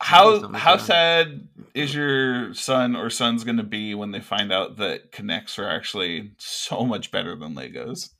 [0.00, 0.80] How how around.
[0.80, 5.58] sad is your son or son's going to be when they find out that K'NEX
[5.58, 8.10] are actually so much better than Legos?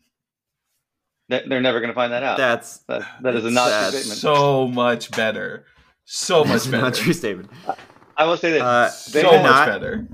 [1.29, 2.37] They- They're never going to find that out.
[2.37, 3.91] That's That, that is a not sad.
[3.93, 4.21] true statement.
[4.21, 5.65] So much better.
[6.05, 6.83] So that's much better.
[6.85, 7.51] not true statement.
[8.17, 10.07] I will say this: Uh, They so much not- better.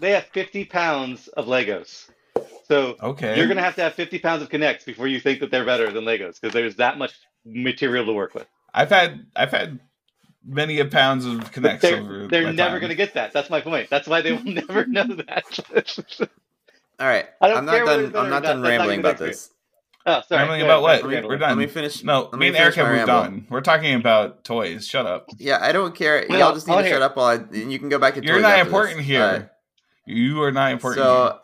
[0.00, 2.10] they have 50 pounds of Legos.
[2.68, 3.36] So Okay.
[3.36, 5.64] you're going to have to have 50 pounds of K'NEX before you think that they're
[5.64, 7.12] better than Legos because there's that much
[7.44, 8.46] material to work with.
[8.74, 9.78] I've had I've had
[10.46, 13.32] many a pounds of But K'NEX they're they're never going to get that.
[13.32, 13.90] That's my point.
[13.90, 15.98] That's why they will never know that.
[17.00, 17.26] All right.
[17.40, 18.24] I don't I'm care not done.
[18.24, 18.42] I'm not not.
[18.42, 19.50] done That's not rambling about this.
[20.06, 20.40] oh, sorry.
[20.42, 21.04] Rambling about what?
[21.04, 21.24] We- ahead.
[21.26, 21.50] We're done.
[21.50, 22.04] Let me finish.
[22.04, 23.46] No, let me and finish Erica my moved on.
[23.50, 24.86] We're talking about toys.
[24.86, 25.26] Shut up.
[25.38, 26.24] Yeah, I don't care.
[26.28, 26.94] No, Y'all just need I'll to hear.
[26.96, 28.98] shut up while I, and you can go back to You're toys not after important
[28.98, 29.06] this.
[29.06, 29.22] here.
[29.22, 29.42] Uh,
[30.06, 31.04] you are not important.
[31.04, 31.40] So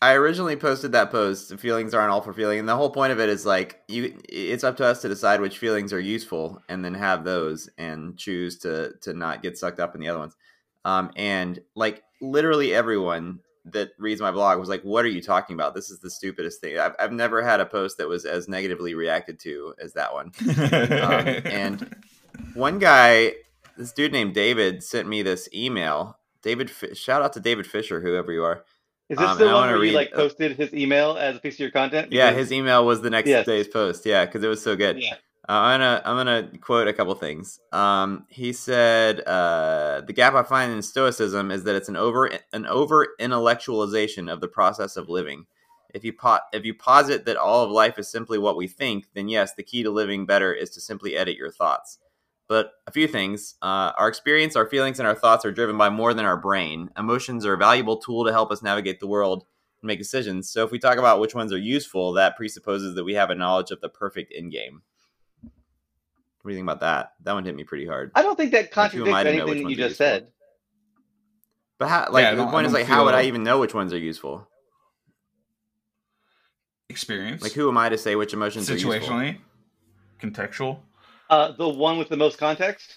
[0.00, 3.18] I originally posted that post, feelings aren't all for feeling, and the whole point of
[3.18, 6.84] it is like you it's up to us to decide which feelings are useful and
[6.84, 10.36] then have those and choose to to not get sucked up in the other ones.
[10.84, 15.54] Um and like literally everyone that reads my blog was like, What are you talking
[15.54, 15.74] about?
[15.74, 16.78] This is the stupidest thing.
[16.78, 20.30] I've I've never had a post that was as negatively reacted to as that one.
[20.48, 21.96] um, and
[22.54, 23.32] one guy,
[23.76, 26.18] this dude named David, sent me this email.
[26.40, 28.64] David, shout out to David Fisher, whoever you are.
[29.08, 31.60] Is this Um, the one where you like posted his email as a piece of
[31.60, 32.12] your content?
[32.12, 33.46] Yeah, his email was the next Yes.
[33.46, 34.04] day's post.
[34.04, 35.00] Yeah, because it was so good.
[35.02, 35.14] Yeah.
[35.48, 37.58] Uh, I'm gonna I'm gonna quote a couple things.
[37.72, 42.30] Um, he said, uh, "The gap I find in Stoicism is that it's an over
[42.52, 45.46] an over intellectualization of the process of living.
[45.94, 49.06] If you po- if you posit that all of life is simply what we think,
[49.14, 51.98] then yes, the key to living better is to simply edit your thoughts.
[52.48, 55.90] But a few things: uh, our experience, our feelings, and our thoughts are driven by
[55.90, 56.90] more than our brain.
[56.96, 59.44] Emotions are a valuable tool to help us navigate the world."
[59.82, 60.50] and Make decisions.
[60.50, 63.34] So, if we talk about which ones are useful, that presupposes that we have a
[63.34, 64.82] knowledge of the perfect end game.
[66.42, 67.12] What do you think about that?
[67.24, 68.12] That one hit me pretty hard.
[68.14, 69.76] I don't think that Like, who am I contradicts to know which anything that you
[69.76, 70.28] just said.
[71.78, 73.92] But how, like Yeah, the point is like how would I even know which ones
[73.92, 74.48] are useful?
[76.88, 79.38] experience, Like who am I to say which emotions are situationally,
[80.20, 80.80] contextual.
[81.30, 82.96] Uh, the one with the most context.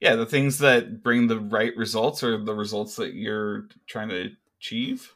[0.00, 4.30] Yeah, the things that bring the right results are the results that you're trying to
[4.58, 5.12] achieve.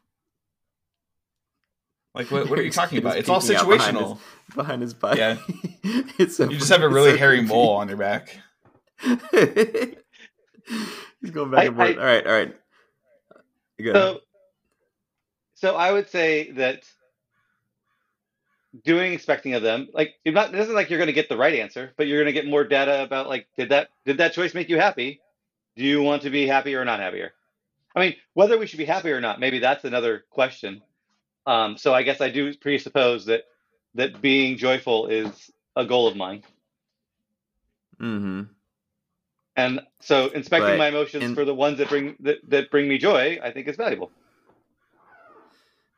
[2.15, 2.49] Like what?
[2.51, 3.17] What are you talking about?
[3.17, 4.19] It's all peeking out behind situational.
[4.55, 5.17] Behind his butt.
[5.19, 5.37] Yeah.
[6.19, 7.53] it's so You just have a really so hairy creepy.
[7.53, 8.37] mole on your back.
[9.01, 9.17] He's
[11.33, 11.89] going back I- and forth.
[11.89, 12.57] I- all right, all right.
[13.79, 13.95] Good.
[13.95, 14.21] So,
[15.55, 16.85] so I would say that
[18.83, 21.37] doing expecting of them, like you're not, it isn't like you're going to get the
[21.37, 24.33] right answer, but you're going to get more data about like, did that did that
[24.33, 25.21] choice make you happy?
[25.77, 27.33] Do you want to be happier or not happier?
[27.95, 30.83] I mean, whether we should be happy or not, maybe that's another question.
[31.47, 33.45] Um, so I guess I do presuppose that
[33.95, 36.43] that being joyful is a goal of mine,
[38.01, 38.43] mm-hmm.
[39.55, 42.89] and so inspecting But my emotions in- for the ones that bring that, that bring
[42.89, 44.11] me joy, I think is valuable.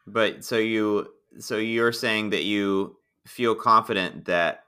[0.07, 2.97] But so you so you're saying that you
[3.27, 4.65] feel confident that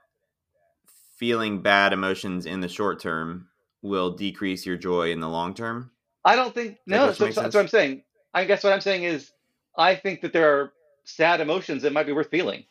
[1.17, 3.47] feeling bad emotions in the short term
[3.81, 5.91] will decrease your joy in the long term?
[6.25, 7.05] I don't think that no.
[7.05, 8.03] question So, that's what I'm saying.
[8.33, 9.31] I guess what I'm saying is,
[9.77, 12.65] I think that there are sad emotions that might be worth feeling.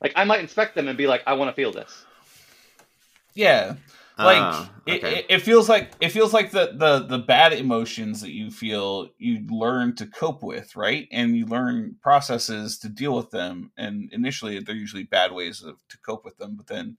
[0.00, 2.04] Like I might inspect them and be like, I want to feel this.
[3.34, 3.74] Yeah,
[4.16, 5.18] like ah, it, okay.
[5.18, 9.08] it, it feels like it feels like the, the the bad emotions that you feel
[9.18, 11.08] you learn to cope with right?
[11.10, 13.72] And you learn processes to deal with them.
[13.76, 16.54] And initially they're usually bad ways of to cope with them.
[16.56, 16.96] But then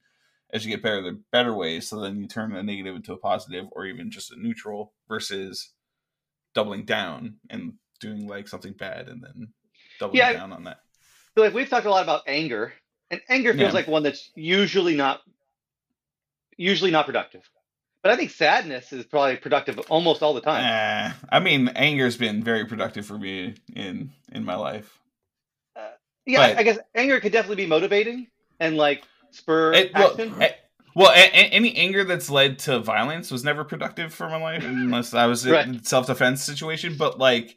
[0.51, 1.88] as you get better they're better ways.
[1.88, 5.71] So then you turn a negative into a positive or even just a neutral versus
[6.54, 9.49] doubling down and doing like something bad and then
[9.99, 10.80] doubling Yeah, down on that.
[11.38, 12.73] So like we've talked a lot about anger,
[13.12, 13.71] and anger feels Yeah.
[13.73, 15.21] like one that's usually not
[16.58, 17.41] usually not productive.
[18.04, 20.63] But I think sadness is probably productive almost all the time.
[20.63, 25.00] Eh, i mean anger's been very productive for me in in my life
[26.28, 28.28] yeah, I- but- I guess anger could definitely be motivating
[28.60, 30.41] and like spur It- well, action.
[30.41, 30.52] eh,
[30.96, 34.63] well, a- a- any anger that's led to violence was never productive for my life,
[34.63, 35.68] unless I was in Right.
[35.82, 36.96] a self defense situation.
[36.98, 37.56] But like,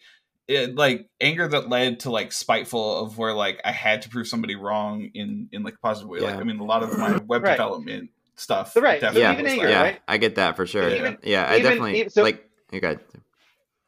[0.48, 4.26] it, like anger that led to like spiteful of where like I had to prove
[4.26, 6.20] somebody wrong in in like a positive way.
[6.20, 7.52] Like I mean, a lot of my web Right.
[7.52, 8.72] development stuff.
[8.72, 10.00] So, right, so definitely yeah, even anger, yeah, right?
[10.08, 10.88] I get that for sure.
[10.88, 12.44] Even- yeah, I even- definitely even- so- like.
[12.72, 12.98] You got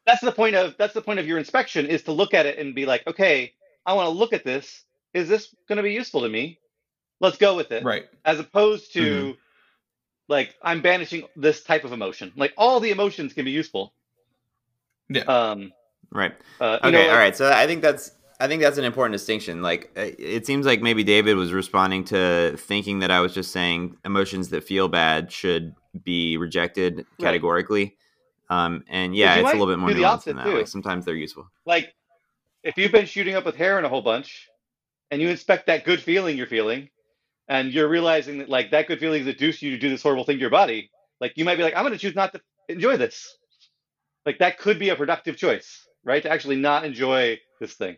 [0.07, 2.57] that's the point of that's the point of your inspection is to look at it
[2.57, 3.53] and be like, okay,
[3.85, 4.83] I want to look at this.
[5.13, 6.57] Is this going to be useful to me?
[7.19, 7.83] Let's go with it.
[7.83, 8.05] Right.
[8.25, 9.31] As opposed to Mm-hmm.
[10.27, 12.33] like I'm banishing this type of emotion.
[12.35, 13.93] Like all the emotions can be useful.
[15.09, 15.21] Yeah.
[15.23, 15.71] Um.
[16.11, 16.33] right.
[16.59, 17.35] Uh, Okay, know, like- all right.
[17.37, 18.11] So I think that's
[18.41, 19.61] I think that's an important distinction.
[19.61, 23.51] Like uh, it seems like maybe David was responding to thinking that I was just
[23.51, 27.95] saying emotions that feel bad should be rejected categorically.
[28.49, 30.47] Um, and yeah, it's a little bit more nuanced than that.
[30.47, 31.49] Like sometimes they're useful.
[31.65, 31.93] like
[32.63, 34.47] if you've been shooting up with heroin a whole bunch
[35.09, 36.89] and you inspect that good feeling you're feeling
[37.47, 40.23] and you're realizing that like that good feeling has induced you to do this horrible
[40.23, 42.41] thing to your body like you might be like i'm going to choose not to
[42.69, 43.35] enjoy this
[44.27, 47.97] like that could be a productive choice right to actually not enjoy this thing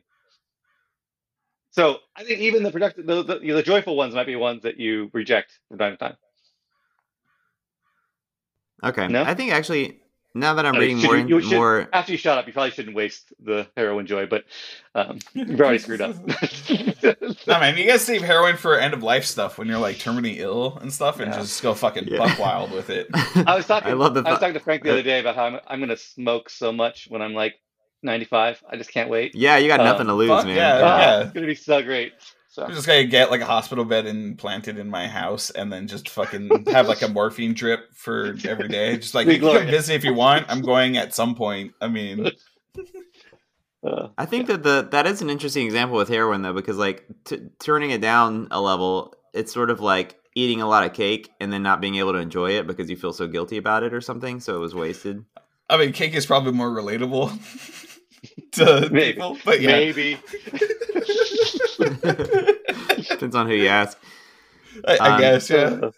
[1.73, 4.79] so i think even the productive the, the, the joyful ones might be ones that
[4.79, 6.15] you reject from time to time
[8.83, 9.07] Okay.
[9.07, 9.23] No?
[9.23, 9.99] I think actually
[10.35, 12.51] now that I'm reading should more you- you should- more after you shut up you
[12.53, 14.43] probably shouldn't waste the heroin joy but
[14.95, 16.15] um, you've already screwed up
[17.47, 20.37] No man, you guys save heroin for end of life stuff when you're like terminally
[20.37, 21.39] ill and stuff, and Yeah.
[21.39, 22.17] just go fucking Yeah.
[22.17, 23.07] buck wild with it.
[23.13, 23.89] I was talking.
[23.91, 25.79] I love the I was talking to Frank the other day about how I'm, I'm
[25.79, 27.55] going to smoke so much when I'm like
[28.03, 28.63] 95.
[28.69, 29.33] I just can't wait.
[29.35, 30.55] Yeah, you got Um, nothing to lose, fuck man.
[30.55, 31.19] yeah, Ah, yeah.
[31.21, 32.13] It's going to be so great.
[32.49, 35.87] So I'm just gonna get like a hospital bed implanted in my house, and then
[35.87, 38.95] just fucking have like a morphine drip for every day.
[38.97, 40.45] Just like Be you can visit if you want.
[40.49, 41.73] I'm going at some point.
[41.81, 42.29] I mean,
[43.83, 47.05] uh, I think that the that is an interesting example with heroin though, because like
[47.25, 51.31] t- turning it down a level, it's sort of like eating a lot of cake
[51.39, 53.95] and then not being able to enjoy it because you feel so guilty about it
[53.95, 55.25] or something, so it was wasted.
[55.69, 57.31] I mean, cake is probably more relatable
[58.53, 59.13] to Maybe.
[59.13, 59.71] people, but yeah.
[59.71, 60.17] maybe.
[63.09, 63.97] Depends on who you ask.
[64.87, 65.79] I, I Um, guess yeah.
[65.81, 65.91] Uh,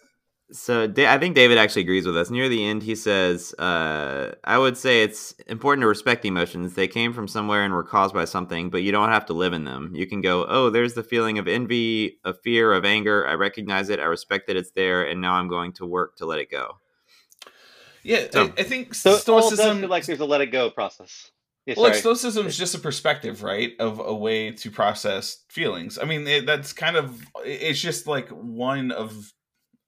[0.52, 2.30] So Da- I think David actually agrees with us.
[2.30, 6.74] Near the end, he says, uh, "I would say it's important to respect the emotions.
[6.74, 9.52] They came from somewhere and were caused by something, but you don't have to live
[9.52, 9.90] in them.
[9.94, 13.26] You can go, oh, there's the feeling of envy, of fear, of anger.
[13.26, 13.98] I recognize it.
[13.98, 16.78] I respect that it's there, and now I'm going to work to let it go."
[18.04, 19.80] Yeah, So- I, I think so it all does stoicism.
[19.80, 21.32] feel like there's a let it go process.
[21.66, 25.98] Yeah, well, like stoicism is just a perspective, right, of a way to process feelings.
[25.98, 29.32] I mean, it, that's kind of it's just like one of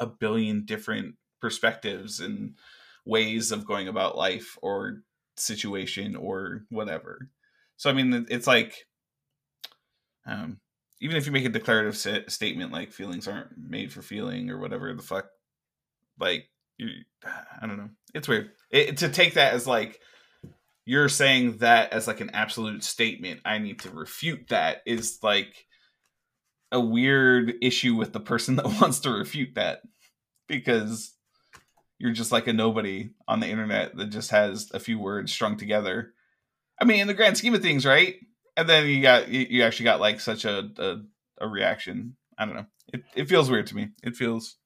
[0.01, 2.57] a billion different perspectives and
[3.05, 5.03] ways of going about life or
[5.37, 7.29] situation or whatever.
[7.77, 8.75] So, I mean, it's like,
[10.27, 10.59] um,
[11.01, 11.97] even if you make a declarative
[12.29, 15.27] statement like feelings aren't made for feeling or whatever the fuck,
[16.19, 16.89] like you,
[17.25, 20.01] I don't know, it's weird it, to take that as like
[20.89, 25.67] you're saying that as like an absolute statement i need to refute that is like
[26.73, 29.83] a weird issue with the person that wants to refute that
[30.49, 31.15] because
[31.99, 35.57] you're just like a nobody on the internet that just has a few words strung
[35.59, 36.15] together
[36.81, 38.17] i mean in the grand scheme of things right
[38.57, 40.97] and then you got you, you actually got like such a, a
[41.45, 44.57] a reaction i don't know it, it feels weird to me it feels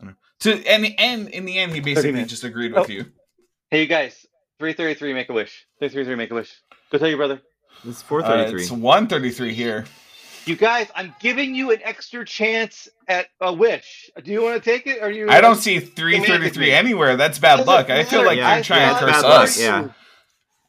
[0.00, 0.16] I don't know.
[0.62, 2.92] To and and in the end, he basically just agreed with Oh.
[2.92, 3.06] you.
[3.68, 4.24] hey, you guys.
[4.58, 5.66] 333, make a wish.
[5.78, 6.52] 333, make a wish.
[6.90, 7.40] Go tell your brother.
[7.84, 9.84] It's four Uh, it's one thirty three here.
[10.46, 14.10] You guys, I'm giving you an extra chance at a wish.
[14.24, 15.00] Do you want to take it?
[15.02, 15.28] Or you?
[15.28, 17.16] I don't see three thirty three anywhere.
[17.16, 17.90] That's bad Doesn't luck.
[17.90, 19.60] I feel like Yeah, you're trying to curse bad luck, us.
[19.60, 19.88] yeah.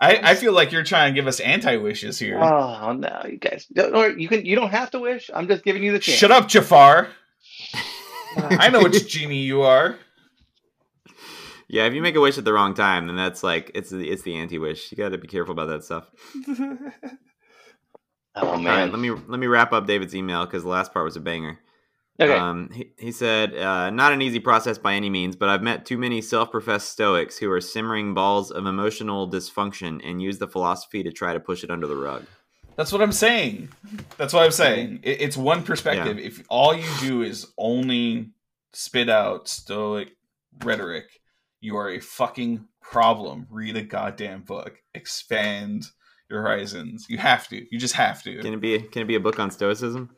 [0.01, 2.37] I, I feel like you're trying to give us anti wishes here.
[2.39, 3.65] Oh no, you guys.
[3.73, 4.45] Don't, or you can.
[4.45, 5.31] You don't have to wish.
[5.33, 6.17] I'm just giving you the chance.
[6.17, 7.09] Shut up, Jafar.
[8.37, 9.97] I know which genie you are.
[11.69, 14.09] Yeah, if you make a wish at the wrong time, then that's like it's the
[14.09, 14.91] it's the anti-wish.
[14.91, 16.09] You got to be careful about that stuff.
[18.35, 18.91] Oh All right, man.
[18.91, 21.59] let me let me wrap up David's email because the last part was a banger.
[22.21, 22.31] okay.
[22.33, 25.85] Um, he, he said, uh, not an easy process by any means, but I've met
[25.85, 30.47] too many self professed Stoics who are simmering balls of emotional dysfunction and use the
[30.47, 32.25] philosophy to try to push it under the rug.
[32.75, 33.69] That's what I'm saying.
[34.17, 34.99] That's what I'm saying.
[35.03, 36.17] It, it's one perspective.
[36.17, 38.29] If all you do is only
[38.73, 40.11] spit out stoic
[40.63, 41.18] rhetoric,
[41.61, 43.47] you are a fucking problem.
[43.49, 44.81] Read a goddamn book.
[44.93, 45.85] Expand
[46.29, 47.05] your horizons.
[47.09, 47.65] You have to.
[47.71, 48.41] You just have to.
[48.41, 48.79] Can it be?
[48.79, 50.09] Can it be a book on Stoicism?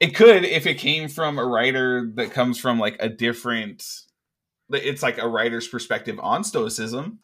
[0.00, 3.84] It could if it came from a writer that comes from like a different.
[4.70, 7.20] It's like a writer's perspective on Stoicism.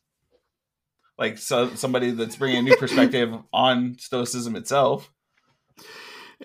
[1.18, 5.10] Like so, somebody that's bringing a new perspective on Stoicism itself.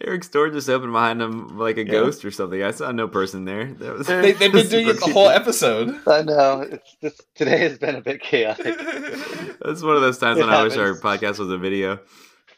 [0.01, 1.91] Eric's door just opened behind him like a Yeah.
[1.91, 2.63] ghost or something.
[2.63, 3.65] I saw no person there.
[3.73, 5.95] That was They, they've been doing it the whole episode.
[6.07, 8.77] I know it's this today has been a bit chaotic.
[9.61, 11.99] That's one of those times It when I wish our podcast was a video.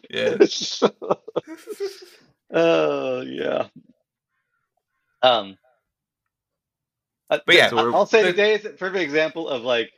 [0.10, 0.38] yeah.
[2.54, 3.68] oh yeah.
[5.24, 5.58] Um.
[7.30, 9.90] uh, But yeah, So I'll say today is a perfect example of like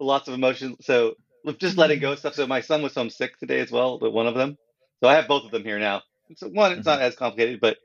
[0.00, 0.76] lots of emotion.
[0.80, 1.14] So
[1.58, 2.34] just letting go of stuff.
[2.34, 4.56] So my son was home sick today as well, but one of them.
[5.02, 6.02] So I have both of them here now.
[6.36, 7.76] So one, it's not as complicated, but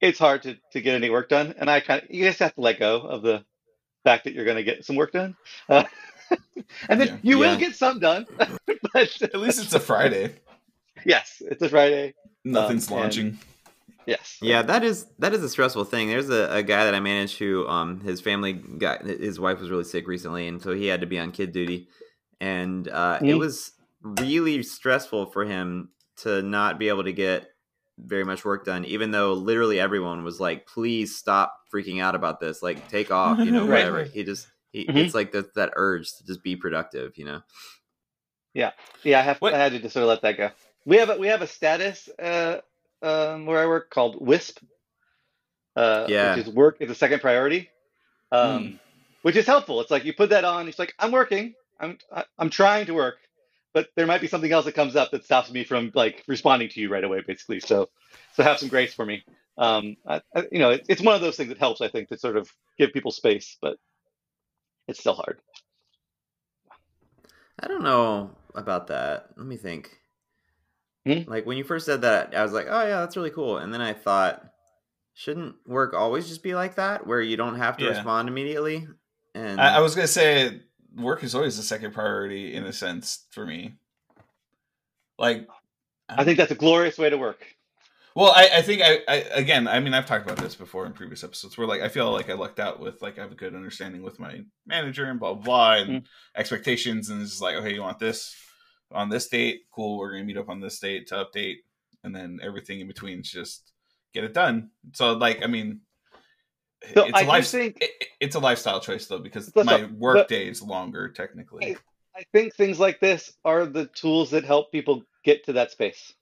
[0.00, 1.54] it's hard to, to get any work done.
[1.58, 3.44] And I kind of, you just have to let go of the
[4.04, 5.34] fact that you're going to get some work done.
[5.68, 5.84] Uh,
[6.88, 7.16] and then Yeah.
[7.22, 8.26] you will get some done.
[8.36, 8.48] but
[9.22, 10.34] At least it's a Friday.
[11.06, 12.14] yes, it's a Friday.
[12.44, 13.38] Nothing's Um, and- launching.
[14.06, 14.36] Yes.
[14.42, 16.08] Yeah, that is that is a stressful thing.
[16.08, 19.70] There's a, a guy that I managed who um his family got his wife was
[19.70, 21.88] really sick recently and so he had to be on kid duty.
[22.38, 23.38] And uh it Mhm.
[23.38, 25.88] was really stressful for him
[26.18, 27.46] to not be able to get
[27.98, 32.40] very much work done, even though literally everyone was like, please stop freaking out about
[32.40, 32.62] this.
[32.62, 33.86] Like take off, you know, Right.
[33.86, 34.04] whatever.
[34.04, 34.96] He just he, Mhm.
[34.96, 37.42] it's like that that urge to just be productive, you know.
[38.52, 38.72] Yeah,
[39.02, 39.18] Yeah.
[39.20, 39.38] I have.
[39.38, 40.50] What- I had to just sort of let that go.
[40.84, 42.60] We have a we have a status uh,
[43.02, 44.58] um, where I work called WISP.
[45.76, 46.36] Uh, Yeah.
[46.36, 47.68] Which is work is a second priority,
[48.30, 48.78] um,
[49.22, 49.80] which is helpful.
[49.80, 50.68] It's like you put that on.
[50.68, 51.54] It's like I'm working.
[51.80, 53.16] I'm I- I'm trying to work,
[53.74, 56.68] but there might be something else that comes up that stops me from like responding
[56.70, 57.20] to you right away.
[57.26, 57.90] Basically, so
[58.32, 59.24] so have some grace for me.
[59.58, 61.80] Um, I, I, you know, it, it's one of those things that helps.
[61.80, 63.76] I think to sort of give people space, but
[64.88, 65.40] it's still hard.
[67.60, 69.28] I don't know about that.
[69.36, 69.98] Let me think.
[71.06, 71.28] Hmm?
[71.28, 73.74] Like when you first said that, I was like, "Oh yeah, that's really cool." And
[73.74, 74.42] then I thought,
[75.14, 77.90] shouldn't work always just be like that, where you don't have to Yeah.
[77.90, 78.86] respond immediately?
[79.34, 80.62] And I, I was gonna say
[80.96, 83.74] work is always the second priority in a sense for me.
[85.18, 85.48] Like,
[86.08, 87.46] I think that's a glorious way to work.
[88.16, 90.92] well, I, I think I, I again, I mean, I've talked about this before in
[90.92, 93.36] previous episodes where like I feel like I lucked out with like I have a
[93.36, 96.06] good understanding with my manager and blah blah, blah and Mm.
[96.36, 98.34] expectations, and it's just like, okay, you want this
[98.92, 99.62] on this date?
[99.70, 101.58] Cool, we're gonna meet up on this date to update,
[102.02, 103.72] and then everything in between is just
[104.12, 104.70] get it done.
[104.92, 105.80] So like, I mean.
[106.92, 109.66] So it's I a life, think- it- it- it's a lifestyle choice though because That's
[109.66, 111.76] my work day is longer technically.
[112.16, 116.12] I think things like this are the tools that help people get to that space.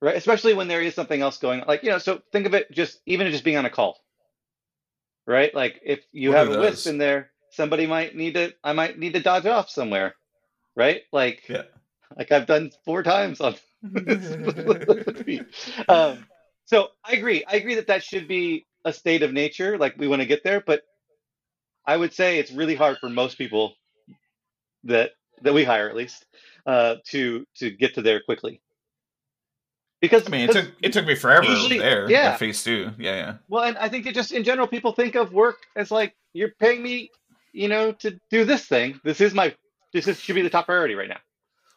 [0.00, 0.16] Right?
[0.16, 1.66] Especially when there is something else going on.
[1.68, 4.00] Like, you know, so think of it just even just being on a call.
[5.26, 5.54] Right?
[5.54, 8.98] Like if you What have a wisp in there, somebody might need to I might
[8.98, 10.14] need to dodge off somewhere.
[10.74, 11.02] Right?
[11.12, 11.62] Like Yeah.
[12.16, 13.54] like I've done four times on
[15.88, 16.24] um,
[16.64, 17.44] so I agree.
[17.46, 19.78] I agree that that should be a state of nature.
[19.78, 20.82] Like we want to get there, but
[21.86, 23.74] I would say it's really hard for most people
[24.84, 26.26] that that we hire, at least,
[26.66, 28.60] uh, to to get to there quickly.
[30.00, 32.10] Because I mean, it took it took me forever Usually- there.
[32.10, 32.32] yeah.
[32.32, 32.90] at phase two.
[32.98, 33.34] Yeah, yeah.
[33.48, 36.52] well, and I think it just in general, people think of work as like you're
[36.58, 37.10] paying me,
[37.52, 39.00] you know, to do this thing.
[39.04, 39.54] This is my
[39.92, 41.20] this is, should be the top priority right now.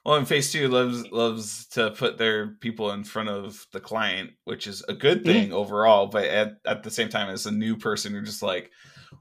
[0.05, 4.33] Well, and phase two loves loves to put their people in front of the client,
[4.43, 6.05] which is a good thing overall.
[6.05, 8.69] But at, at the same time, as a new person, you're just like,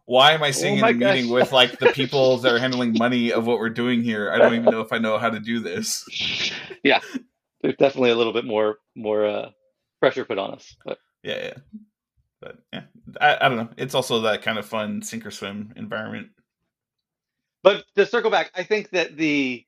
[0.05, 2.93] why am I sitting Oh in a meeting with like the people that are handling
[2.99, 4.31] money of what we're doing here?
[4.31, 6.53] I don't even know if I know how to do this.
[6.85, 7.01] yeah,
[7.63, 9.51] there's definitely a little bit more more uh,
[10.01, 10.77] pressure put on us.
[10.85, 11.79] But Yeah, yeah.
[12.43, 12.83] But yeah,
[13.23, 13.71] I, I don't know.
[13.79, 16.29] It's also that kind of fun sink or swim environment.
[17.63, 19.65] But to circle back, I think that the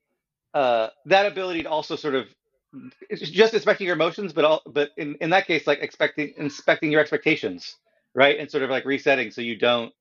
[0.57, 2.27] uh, that ability to also sort of
[3.11, 6.91] it's just inspecting your emotions, but all but in, in that case, like expecting inspecting
[6.91, 7.77] your expectations,
[8.15, 9.93] right, and sort of like resetting so you don't.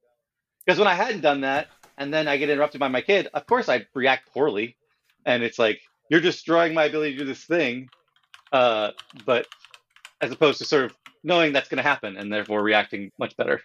[0.65, 3.45] Because when I hadn't done that, and then I get interrupted by my kid, of
[3.45, 4.77] course I'd react poorly,
[5.25, 7.89] and it's like you're destroying my ability to do this thing.
[8.53, 8.91] Uh,
[9.25, 9.47] but
[10.21, 13.61] as opposed to sort of knowing that's going to happen and therefore reacting much better.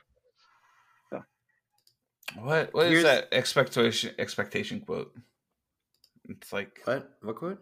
[2.36, 5.14] What what is Here's- that expectation expectation quote?
[6.30, 7.10] It's like what?
[7.22, 7.58] What quote?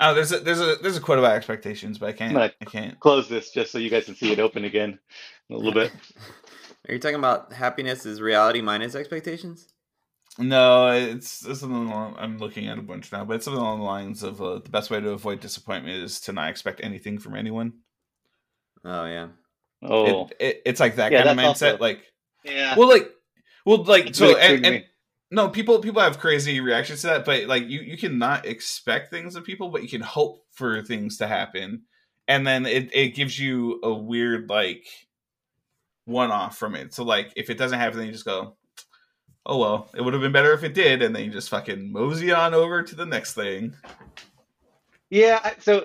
[0.00, 2.54] oh, there's a there's a there's a quote about expectations, but I can't Right.
[2.60, 2.98] I can't.
[3.00, 4.98] Close this just so you guys can see it open again
[5.50, 5.92] a little bit.
[6.88, 9.72] Are you talking about happiness is reality minus expectations?
[10.38, 13.78] No, it's, it's something along, I'm looking at a bunch now, but it's something along
[13.78, 17.18] the lines of uh, the best way to avoid disappointment is to not expect anything
[17.18, 17.72] from anyone.
[18.84, 19.28] Oh yeah.
[19.82, 21.46] Oh, It, it, it's like that Yeah, kind of mindset.
[21.72, 22.00] also- Like,
[22.44, 22.76] yeah.
[22.76, 23.10] well, like,
[23.64, 24.86] well, like It's so, really and, and me.
[25.30, 29.34] No, people people have crazy reactions to that, but like you you cannot expect things
[29.34, 31.82] of people, but you can hope for things to happen,
[32.28, 34.86] and then it it gives you a weird like
[36.04, 36.94] one off from it.
[36.94, 38.56] So like if it doesn't happen, then you just go,
[39.44, 41.90] oh well, it would have been better if it did, and then you just fucking
[41.90, 43.74] mosey on over to the next thing.
[45.10, 45.80] Yeah, so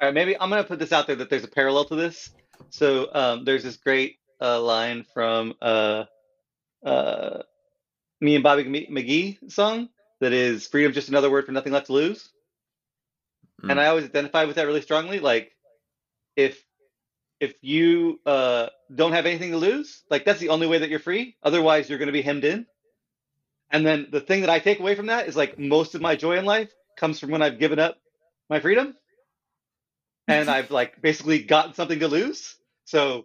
[0.00, 2.30] All right, maybe I'm gonna put this out there that there's a parallel to this.
[2.70, 6.04] So um, there's this great uh, line from uh,
[6.84, 7.42] uh,
[8.20, 9.88] me and Bobby McGee song
[10.20, 12.28] that is "Freedom's just another word for nothing left to lose,"
[13.62, 13.70] Mm.
[13.72, 15.20] and I always identify with that really strongly.
[15.20, 15.52] Like,
[16.36, 16.62] if
[17.40, 20.98] if you uh, don't have anything to lose, like that's the only way that you're
[21.00, 21.36] free.
[21.42, 22.66] Otherwise, you're going to be hemmed in.
[23.70, 26.16] And then the thing that I take away from that is like most of my
[26.16, 27.98] joy in life comes from when I've given up
[28.48, 28.96] my freedom
[30.28, 32.56] and I've like basically gotten something to lose.
[32.86, 33.24] So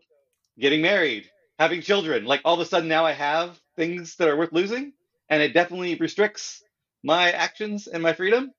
[0.59, 1.29] getting married,
[1.59, 4.93] having children, like all of a sudden now I have things that are worth losing
[5.29, 6.63] and it definitely restricts
[7.03, 8.51] my actions and my freedom.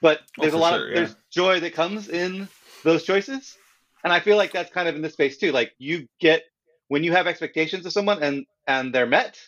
[0.00, 0.94] But Oh, there's a lot sure, of yeah.
[0.96, 2.48] there's joy that comes in
[2.84, 3.56] those choices.
[4.04, 5.52] And I feel like that's kind of in this space too.
[5.52, 6.44] Like you get
[6.88, 9.38] when you have expectations of someone and and they're met,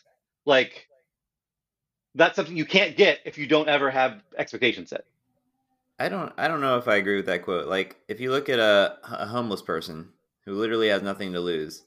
[0.45, 0.89] like
[2.15, 5.05] that's something you can't get if you don't ever have expectations set.
[5.99, 7.69] I don't I don't know if I agree with that quote.
[7.69, 10.09] Like if you look at a, a homeless person
[10.45, 11.85] who literally has nothing to lose,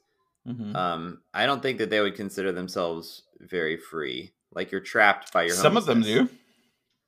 [0.48, 0.76] Mhm.
[0.76, 4.34] um, I don't think that they would consider themselves very free.
[4.54, 5.56] Like you're trapped by your.
[5.56, 6.30] Some of them do.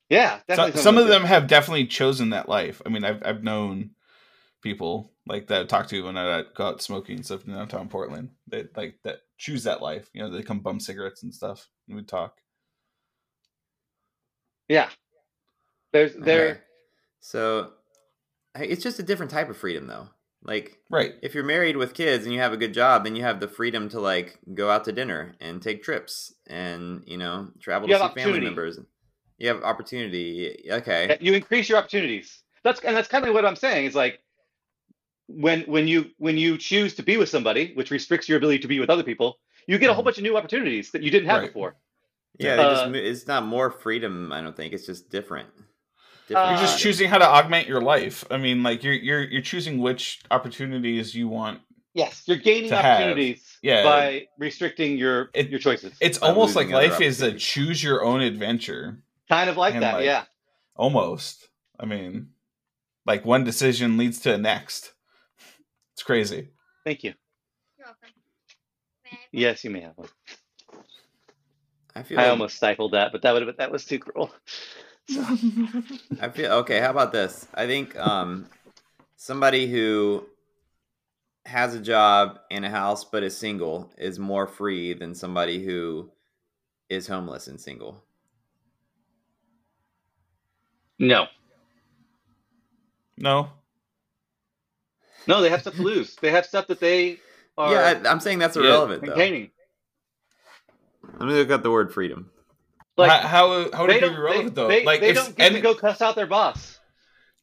[0.08, 0.82] Yeah, Some, definitely.
[0.82, 1.10] some of do.
[1.10, 2.80] them have definitely chosen that life.
[2.86, 3.90] I mean, I've I've known
[4.62, 7.88] people like that I talk to when I go out smoking and stuff in downtown
[7.88, 8.30] Portland.
[8.46, 10.08] They like that choose that life.
[10.14, 11.68] You know, they come bum cigarettes and stuff.
[11.88, 12.40] And we talk.
[14.68, 14.88] Yeah.
[15.92, 16.48] There's there.
[16.48, 16.60] Okay.
[17.20, 17.72] So
[18.56, 20.08] it's just a different type of freedom, though.
[20.42, 21.14] Like Right.
[21.22, 23.48] if you're married with kids and you have a good job, then you have the
[23.48, 27.98] freedom to like go out to dinner and take trips and you know travel You
[27.98, 28.78] to see family members.
[29.38, 30.66] You have opportunity.
[30.70, 31.18] Okay.
[31.20, 32.42] You increase your opportunities.
[32.62, 33.86] That's and that's kind of what I'm saying.
[33.86, 34.20] Is like
[35.26, 38.68] when when you when you choose to be with somebody, which restricts your ability to
[38.68, 40.06] be with other people, you get a whole Mhm.
[40.06, 41.48] bunch of new opportunities that you didn't have Right.
[41.48, 41.76] before.
[42.38, 44.30] Yeah, they just Uh, it's not more freedom.
[44.32, 45.48] I don't think it's just different.
[46.34, 48.24] Uh, You're just Uh, choosing how to augment your life.
[48.30, 51.60] I mean, like you're you're you're choosing which opportunities you want.
[51.94, 52.84] Yes, you're gaining To have.
[53.00, 53.84] opportunities Yeah.
[53.84, 55.96] by restricting your It- your choices.
[56.00, 59.02] It's almost like life is a choose your own adventure.
[59.28, 59.94] kind of like and that.
[59.94, 60.24] like- yeah.
[60.74, 61.48] Almost.
[61.80, 62.30] I mean,
[63.06, 64.92] like one decision leads to the next.
[65.94, 66.48] It's crazy.
[66.84, 67.14] Thank you.
[67.78, 68.10] You're welcome.
[69.32, 70.08] Yes, you may have one.
[71.94, 72.18] I feel.
[72.18, 74.34] I like- almost stifled that, but that would have that was too cruel.
[75.06, 75.22] So,
[76.20, 76.80] I feel okay.
[76.80, 77.48] How about this?
[77.54, 78.48] I think um,
[79.16, 80.26] somebody who
[81.46, 86.10] has a job and a house but is single is more free than somebody who
[86.90, 88.02] is homeless and single.
[90.98, 91.26] no,
[93.18, 93.50] No.
[95.26, 96.16] no, they have stuff to lose.
[96.16, 97.20] They have stuff that they
[97.58, 99.32] are yeah, I, I'm saying that's Yeah, irrelevant though.
[101.20, 102.30] Let me look up the word freedom.
[102.96, 104.68] Like how how, would it be relevant they, though?
[104.68, 106.78] they, like they if don't get to go cuss out their boss.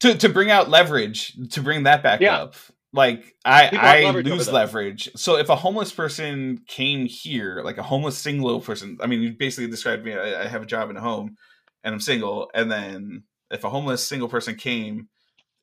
[0.00, 2.38] to to bring out leverage to bring that back Yeah.
[2.38, 2.54] up.
[2.92, 5.10] Like I People I leverage lose leverage.
[5.16, 9.32] So if a homeless person came here, like a homeless single person, I mean, you
[9.32, 10.14] basically described me.
[10.14, 11.36] I, I have a job and a home,
[11.82, 12.50] and I'm single.
[12.54, 15.08] And then if a homeless single person came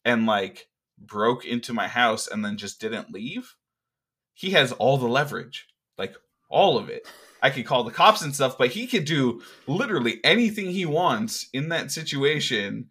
[0.03, 0.67] and like
[0.97, 3.55] broke into my house and then just didn't leave,
[4.33, 5.67] he has all the leverage,
[5.97, 6.15] like
[6.49, 7.07] all of it.
[7.41, 11.47] I could call the cops and stuff, but he could do literally anything he wants
[11.53, 12.89] in that situation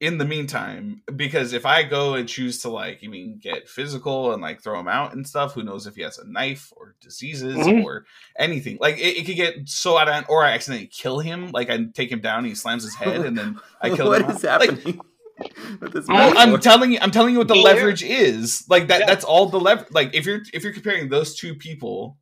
[0.00, 4.32] in the meantime because if i go and choose to like you mean get physical
[4.32, 6.94] and like throw him out and stuff who knows if he has a knife or
[7.02, 7.84] diseases Mhm.
[7.84, 8.06] or
[8.38, 11.50] anything like it, it could get so out of hand or i accidentally kill him
[11.52, 14.22] like i take him down and he slams his head and then i kill What
[14.22, 15.00] him is Like, happening
[15.82, 16.06] with this?
[16.08, 18.64] I'm telling you, I'm telling you what the Well, leverage is.
[18.70, 19.00] Like that.
[19.00, 19.06] Yeah.
[19.06, 19.86] That's all the lever.
[19.90, 22.18] Like if you're if you're comparing those two people,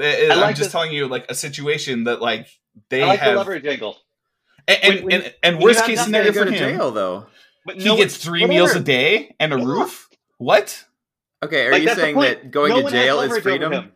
[0.00, 2.48] eh, I I'm just this- telling you like a situation that like
[2.88, 3.96] they I like have the leverage angle.
[4.68, 7.26] and and, When- and, and worst case scenario for him, jail though.
[7.64, 8.52] But he no gets three whatever.
[8.52, 9.64] meals a day and a Yeah.
[9.64, 10.08] roof.
[10.38, 10.84] What?
[11.44, 13.92] Okay, are Like, you saying that going No to jail is freedom?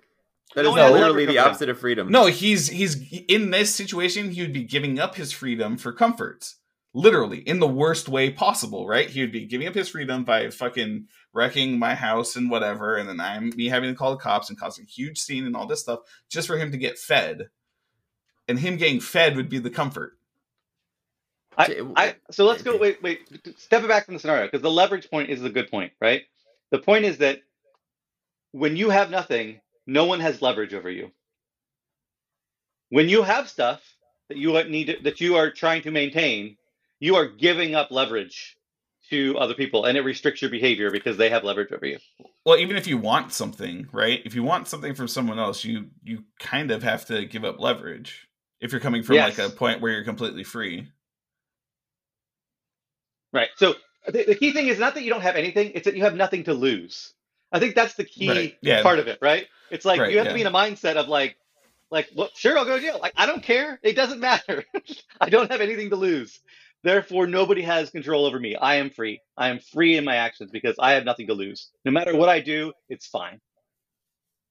[0.54, 2.10] That No is literally the opposite of freedom.
[2.10, 2.96] No, he's he's
[3.28, 4.30] in this situation.
[4.30, 6.56] He would be giving up his freedom for comforts,
[6.96, 8.86] literally in the worst way possible.
[8.88, 9.08] Right?
[9.08, 13.08] He would be giving up his freedom by fucking wrecking my house and whatever, and
[13.08, 15.66] then I'm me having to call the cops and causing a huge scene and all
[15.66, 17.48] this stuff just for him to get fed.
[18.48, 20.16] And him getting fed would be the comfort.
[21.58, 22.76] I, J- I, so let's go.
[22.76, 23.28] Wait, wait.
[23.58, 26.22] Step it back from the scenario because the leverage point is a good point, right?
[26.70, 27.40] The point is that
[28.52, 31.10] when you have nothing, no one has leverage over you.
[32.90, 33.82] When you have stuff
[34.28, 36.56] that you need that you are trying to maintain,
[37.00, 38.56] you are giving up leverage
[39.10, 41.98] to other people, and it restricts your behavior because they have leverage over you.
[42.44, 44.20] Well, even if you want something, right?
[44.24, 47.60] If you want something from someone else, you you kind of have to give up
[47.60, 48.28] leverage.
[48.60, 49.38] If you're coming from Yes.
[49.38, 50.88] like a point where you're completely free.
[53.32, 53.48] Right.
[53.56, 53.74] So
[54.06, 56.14] the, the key thing is not that you don't have anything; it's that you have
[56.14, 57.12] nothing to lose.
[57.52, 58.82] I think that's the key Right, yeah.
[58.82, 59.46] part of it, right?
[59.70, 61.36] It's like Right, you have to be in a mindset of like,
[61.90, 62.98] like, well, sure, I'll go to jail.
[63.00, 63.78] Like, I don't care.
[63.82, 64.64] It doesn't matter.
[65.20, 66.40] I don't have anything to lose.
[66.82, 68.54] Therefore, nobody has control over me.
[68.54, 69.20] I am free.
[69.36, 71.70] I am free in my actions because I have nothing to lose.
[71.84, 73.40] No matter what I do, it's fine.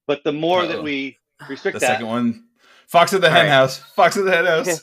[0.07, 0.83] But the more that Uh-oh.
[0.83, 1.17] we
[1.47, 2.43] restrict The that, second one,
[2.87, 3.51] Fox at the All hen right.
[3.51, 3.77] house.
[3.77, 4.67] Fox at the hen house.
[4.67, 4.79] Okay.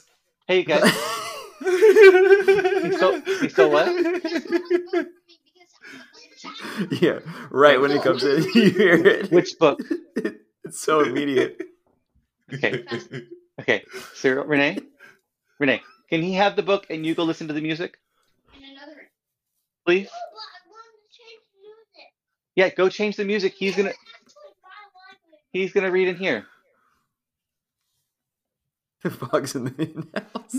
[0.48, 0.82] hey guys,
[2.84, 3.86] he's still- he's still what?
[7.02, 7.18] yeah,
[7.50, 8.02] right when it oh.
[8.02, 9.30] comes in, you hear it.
[9.30, 9.80] which book?
[10.64, 11.60] It's so immediate.
[12.52, 12.84] Okay.
[13.60, 13.84] Okay,
[14.14, 14.78] Cyril, Renee,
[15.60, 15.82] Renee,
[16.12, 17.96] can he have the book and you go listen to the music,
[18.54, 19.08] And another.
[19.86, 20.04] please?
[20.04, 22.12] No, but I wanted to change the music.
[22.54, 23.54] Yeah, go change the music.
[23.54, 24.68] He's gonna Actually, my
[25.08, 25.40] language.
[25.54, 26.46] he's gonna read in here.
[29.02, 30.54] The fox in the house.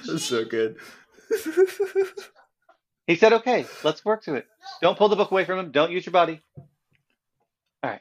[0.06, 0.76] That's so good.
[3.06, 4.46] He said, "Okay, let's work to it.
[4.80, 5.72] Don't pull the book away from him.
[5.72, 6.40] Don't use your body."
[7.82, 8.00] All right,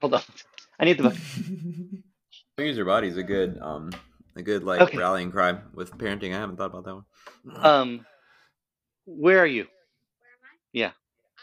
[0.00, 0.22] hold on.
[0.78, 1.16] I need the book.
[2.58, 3.90] Don't use your body is a good, um,
[4.36, 4.98] a good like Okay.
[4.98, 6.34] rallying cry with parenting.
[6.34, 7.04] I haven't thought about that one.
[7.64, 8.06] Um,
[9.06, 9.64] where are you?
[9.64, 10.56] Where am I?
[10.72, 10.90] Yeah.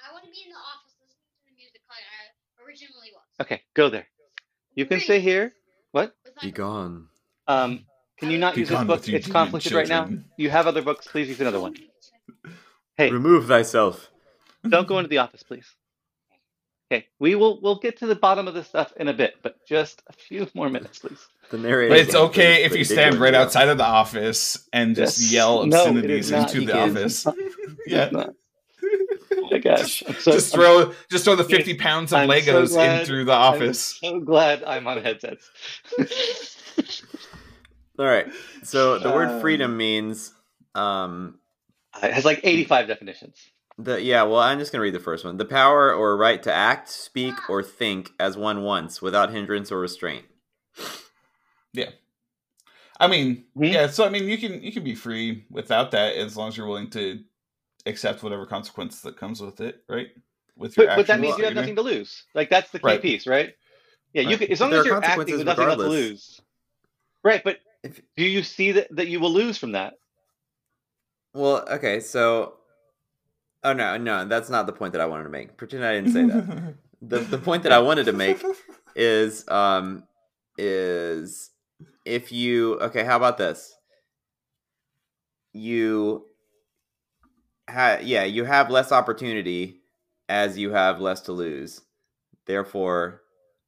[0.09, 3.45] I want to be in the office listening to the music like I originally was.
[3.45, 4.07] Okay, go there.
[4.75, 5.53] You can stay here.
[5.91, 6.15] What?
[6.41, 7.07] Be gone.
[7.47, 7.85] Um,
[8.17, 9.07] can you not Be use this book?
[9.07, 10.09] It's demon conflicted right now.
[10.37, 11.07] You have other books.
[11.07, 11.75] Please use another one.
[12.97, 14.09] Hey, Remove thyself.
[14.69, 15.65] don't go into the office, please.
[16.91, 19.65] Okay, we will we'll get to the bottom of this stuff in a bit, but
[19.65, 21.25] just a few more minutes, please.
[21.49, 21.89] The narrator.
[21.93, 23.61] But it's okay if you stand right outside.
[23.61, 25.31] outside of the office and just Yes.
[25.31, 26.49] yell obscenities is not.
[26.49, 26.91] into You the can't.
[26.91, 27.27] office.
[27.87, 28.09] yeah.
[28.11, 28.33] Not-
[29.33, 30.03] Oh my gosh.
[30.19, 33.07] So, just I'm throw just throw the 50 pounds of I'm so Legos in glad-
[33.07, 33.79] through the I'm office.
[34.01, 35.49] so glad I'm on headsets.
[37.97, 38.27] All right.
[38.63, 40.33] So the word Uh, freedom means,
[40.75, 41.39] um,
[42.03, 43.37] it has like 85 definitions.
[43.83, 44.23] The yeah.
[44.23, 45.37] Well, I'm just gonna read the first one.
[45.37, 49.79] The power or right to act, speak, or think as one wants, without hindrance or
[49.79, 50.25] restraint.
[51.73, 51.91] Yeah.
[52.99, 53.71] I mean, Mhm.
[53.73, 56.57] yeah, so I mean you can you can be free without that as long as
[56.57, 57.23] you're willing to
[57.85, 60.09] accept whatever consequence that comes with it, right?
[60.55, 62.25] With your But, but that means you have nothing to lose.
[62.35, 63.01] Like that's the key Right.
[63.01, 63.55] piece, right?
[64.13, 64.39] Yeah, you Right.
[64.39, 66.41] can, as long There as you're acting consequences with nothing left to lose.
[67.23, 69.95] Right, but If- do you see that, that you will lose from that?
[71.33, 71.99] Well, okay.
[71.99, 72.59] So,
[73.63, 75.57] oh no, no, that's not the point that I wanted to make.
[75.57, 76.75] Pretend I didn't say that.
[77.01, 78.43] the the point that I wanted to make
[78.95, 80.03] is um
[80.57, 81.51] is
[82.05, 83.73] if you okay how about this?
[85.53, 86.25] You
[87.69, 89.81] ha- yeah you have less opportunity
[90.29, 91.81] as you have less to lose.
[92.45, 93.21] Therefore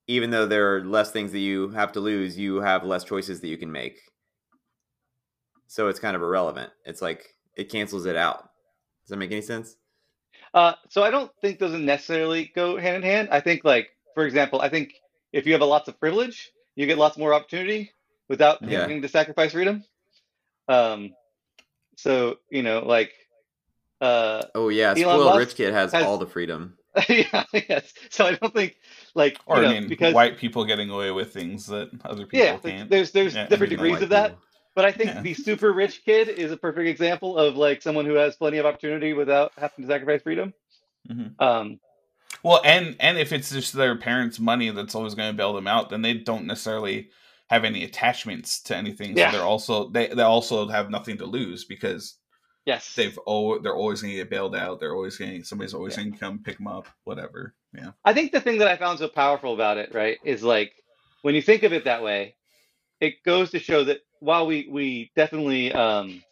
[0.06, 3.40] even though there are less things that you have to lose you have less choices
[3.42, 4.00] that you can make.
[5.68, 6.72] So it's kind of irrelevant.
[6.86, 8.50] It's like it cancels it out.
[9.04, 9.76] Does that make any sense
[10.54, 13.30] Uh, so I don't think doesn't necessarily go hand in hand.
[13.32, 14.94] I think, like for example, I think
[15.34, 17.92] if you have a lots of privilege, you get lots more opportunity
[18.30, 18.80] without Yeah.
[18.82, 19.86] having to sacrifice freedom.
[20.70, 21.16] Um,
[21.98, 23.14] so you know, like,
[24.02, 26.76] uh, oh yeah Elon spoiled Musk rich kid has, has- all the freedom
[27.10, 27.94] yeah, yes.
[28.12, 28.76] So I don't think,
[29.16, 32.26] like, or you know, I mean, because white people getting away with things that other
[32.26, 32.90] people yeah, can't.
[32.90, 34.32] there's there's Yeah, different degrees of that.
[34.32, 34.42] people.
[34.76, 35.22] But I think Yeah.
[35.22, 38.66] the super rich kid is a perfect example of like someone who has plenty of
[38.66, 40.54] opportunity without having to sacrifice freedom.
[41.10, 41.40] Mhm.
[41.40, 41.80] Um,
[42.42, 45.68] Well, and and if it's just their parents' money that's always going to bail them
[45.68, 47.10] out, then they don't necessarily
[47.50, 49.16] have any attachments to anything.
[49.16, 49.30] Yeah.
[49.32, 52.18] So they're also they they also have nothing to lose because
[52.66, 54.80] yes, they've oh they're always going to get bailed out.
[54.80, 56.04] They're always going somebody's always Yeah.
[56.04, 56.88] going to come pick them up.
[57.04, 57.54] Whatever.
[57.78, 57.92] Yeah.
[58.04, 60.74] I think the thing that I found so powerful about it, right, is like
[61.22, 62.36] when you think of it that way,
[63.00, 66.24] it goes to show that while we we definitely um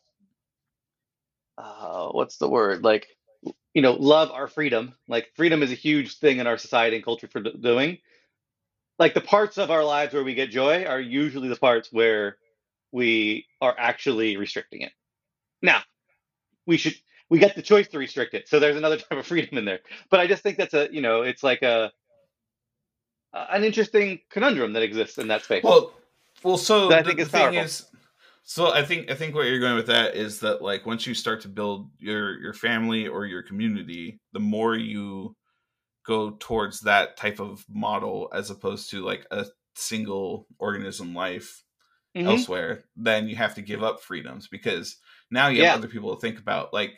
[1.57, 2.83] uh what's the word?
[2.83, 3.07] Like
[3.73, 4.95] you know, love our freedom.
[5.07, 7.99] Like freedom is a huge thing in our society and culture for doing.
[8.97, 12.37] Like the parts of our lives where we get joy are usually the parts where
[12.91, 14.91] we are actually restricting it.
[15.61, 15.81] Now,
[16.65, 16.95] we should
[17.29, 18.47] we get the choice to restrict it.
[18.47, 19.79] So there's another type of freedom in there.
[20.09, 21.91] But I just think that's a, you know, it's like a
[23.33, 25.63] an interesting conundrum that exists in that space.
[25.63, 25.93] Well,
[26.43, 26.57] well.
[26.57, 27.61] So That I the, think the thing powerful.
[27.63, 27.85] is,
[28.43, 31.13] so I think I think what you're going with that is that like once you
[31.13, 35.35] start to build your your family or your community, the more you
[36.05, 41.63] go towards that type of model as opposed to like a single organism life
[42.15, 42.27] Mhm.
[42.27, 44.97] elsewhere, then you have to give up freedoms because
[45.29, 46.73] now you have other people to think about.
[46.73, 46.93] Like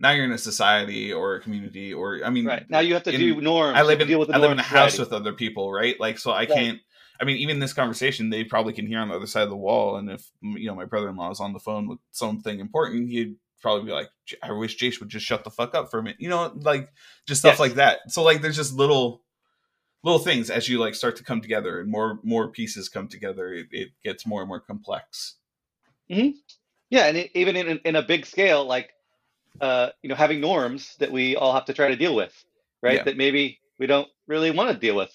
[0.00, 2.68] now you're in a society or a community or I mean, Right.
[2.68, 3.76] Now you have to in- do norms.
[3.78, 5.72] I live in deal with the I live in a of house with other people,
[5.72, 5.98] right?
[6.00, 6.48] Like so I Right.
[6.48, 6.80] can't
[7.20, 9.56] I mean even this conversation they probably can hear on the other side of the
[9.56, 13.36] wall and if you know my brother-in-law is on the phone with something important, he'd
[13.60, 14.08] probably be like,
[14.40, 16.20] I wish Jace would just shut the fuck up for a minute.
[16.20, 16.92] You know, like
[17.26, 17.60] just stuff Yes.
[17.60, 17.98] like that.
[18.12, 19.22] So like there's just little
[20.04, 23.52] little things as you like start to come together and more more pieces come together,
[23.52, 25.34] it, it gets more and more complex.
[26.10, 26.30] Hmm.
[26.90, 28.94] Yeah, and it, even in in a big scale, like
[29.60, 32.32] uh, you know, having norms that we all have to try to deal with,
[32.80, 32.94] right?
[32.98, 33.02] Yeah.
[33.02, 35.12] That maybe we don't really want to deal with,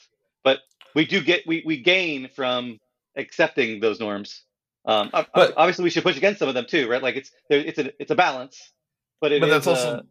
[0.95, 2.79] we do get we we gain from
[3.15, 4.43] accepting those norms.
[4.85, 7.01] Um, But- obviously, we should push against some of them too, right?
[7.01, 8.73] Like it's there, it's a it's a balance,
[9.21, 10.01] but it but that's is, also uh,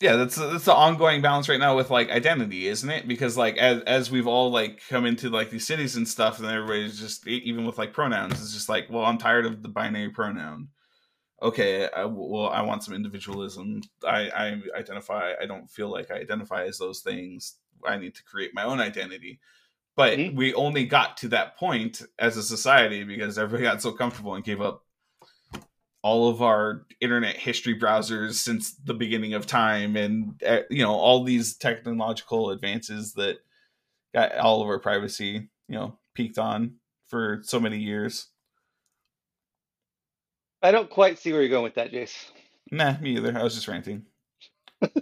[0.00, 3.08] yeah that's that's the ongoing balance right now with like identity isn't it?
[3.08, 6.46] Because like as, as we've all like come into like these cities and stuff and
[6.46, 10.10] everybody's just even with like pronouns it's just like well i'm tired of the binary
[10.10, 10.68] pronoun.
[11.42, 13.82] Okay I, well i want some individualism.
[14.06, 17.56] I i identify i don't feel like i identify as those things.
[17.84, 19.40] I need to create my own identity
[19.98, 20.36] but Mhm.
[20.36, 24.44] we only got to that point as a society because everybody got so comfortable and
[24.44, 24.84] gave up
[26.02, 30.94] all of our internet history browsers since the beginning of time and uh, you know
[30.94, 33.38] all these technological advances that
[34.14, 36.76] got all of our privacy you know peaked on
[37.08, 38.28] for so many years
[40.62, 42.30] I don't quite see where you're going with that, Jace.
[42.70, 44.06] nah me either i was just ranting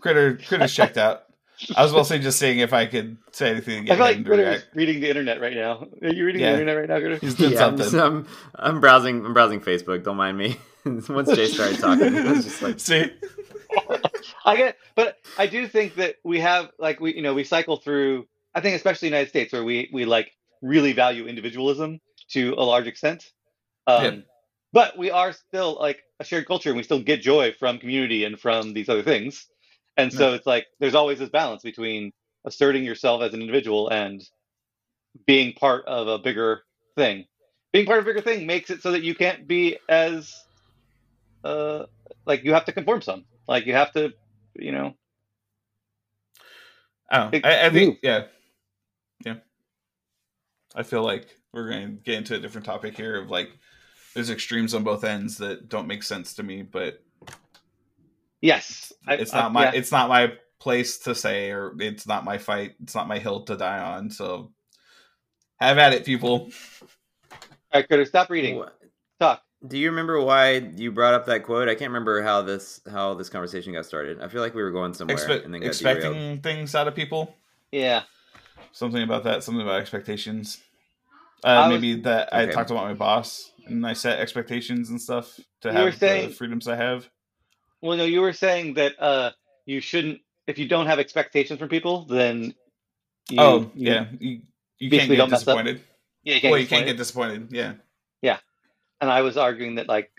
[0.00, 1.24] critter critter's checked out
[1.76, 4.16] i was mostly just seeing if i could say anything to I get feel like
[4.16, 4.76] him to Critter is react.
[4.76, 5.86] reading the internet right now.
[6.02, 6.52] Are you reading Yeah.
[6.52, 7.16] the internet right now, Critter?
[7.16, 9.24] he's doing Yeah, I'm, something just- I'm, I'm browsing.
[9.24, 10.02] I'm browsing Facebook.
[10.04, 10.56] Don't mind me.
[10.84, 13.10] Once Jay started talking, I was just like, see
[14.44, 17.76] I get, but I do think that we have like we you know we cycle
[17.76, 18.26] through.
[18.54, 20.32] I think especially United States where we we like
[20.62, 22.00] really value individualism
[22.30, 23.30] to a large extent.
[23.86, 24.10] Um, Yeah.
[24.72, 28.24] But we are still like a shared culture, and we still get joy from community
[28.24, 29.46] and from these other things.
[29.96, 32.12] And so it's like there's always this balance between
[32.44, 34.22] asserting yourself as an individual and
[35.26, 36.62] being part of a bigger
[36.96, 37.24] thing.
[37.72, 40.34] Being part of a bigger thing makes it so that you can't be as
[41.44, 41.84] uh
[42.26, 43.24] like you have to conform some.
[43.48, 44.12] Like you have to,
[44.54, 44.94] you know,
[47.10, 47.30] I don't know.
[47.30, 48.24] Big I, I think yeah,
[49.24, 49.36] yeah.
[50.74, 53.48] I feel like we're going to get into a different topic here of like
[54.14, 57.02] there's extremes on both ends that don't make sense to me, but
[58.40, 59.72] yes, I- it's I- not my yeah.
[59.74, 62.74] it's not my place to say or it's not my fight.
[62.82, 64.10] It's not my hill to die on.
[64.10, 64.52] So
[65.60, 66.50] have at it, people.
[67.32, 67.38] All
[67.74, 68.56] right, Critter, stop reading.
[68.56, 68.78] What-
[69.20, 69.42] Talk.
[69.66, 71.68] Do you remember why you brought up that quote?
[71.68, 74.20] I can't remember how this how this conversation got started.
[74.20, 76.42] I feel like we were going somewhere Expe- and then got expecting derailed.
[76.42, 77.34] things out of people.
[77.72, 78.02] Yeah.
[78.72, 79.42] Something about that.
[79.42, 80.58] Something about expectations.
[81.42, 85.40] Uh, was- maybe that I talked about my boss and I set expectations and stuff
[85.62, 87.08] to You have saying- the freedoms I have.
[87.86, 89.30] Well, no, you were saying that uh,
[89.64, 90.20] you shouldn't.
[90.46, 92.54] If you don't have expectations from people, then
[93.30, 94.40] you, oh you- yeah, you,
[94.78, 95.80] you can't get disappointed.
[96.22, 97.48] yeah, you can't well, get you can't get disappointed.
[97.48, 97.80] disappointed.
[98.22, 98.38] Yeah,
[99.00, 100.10] And I was arguing that like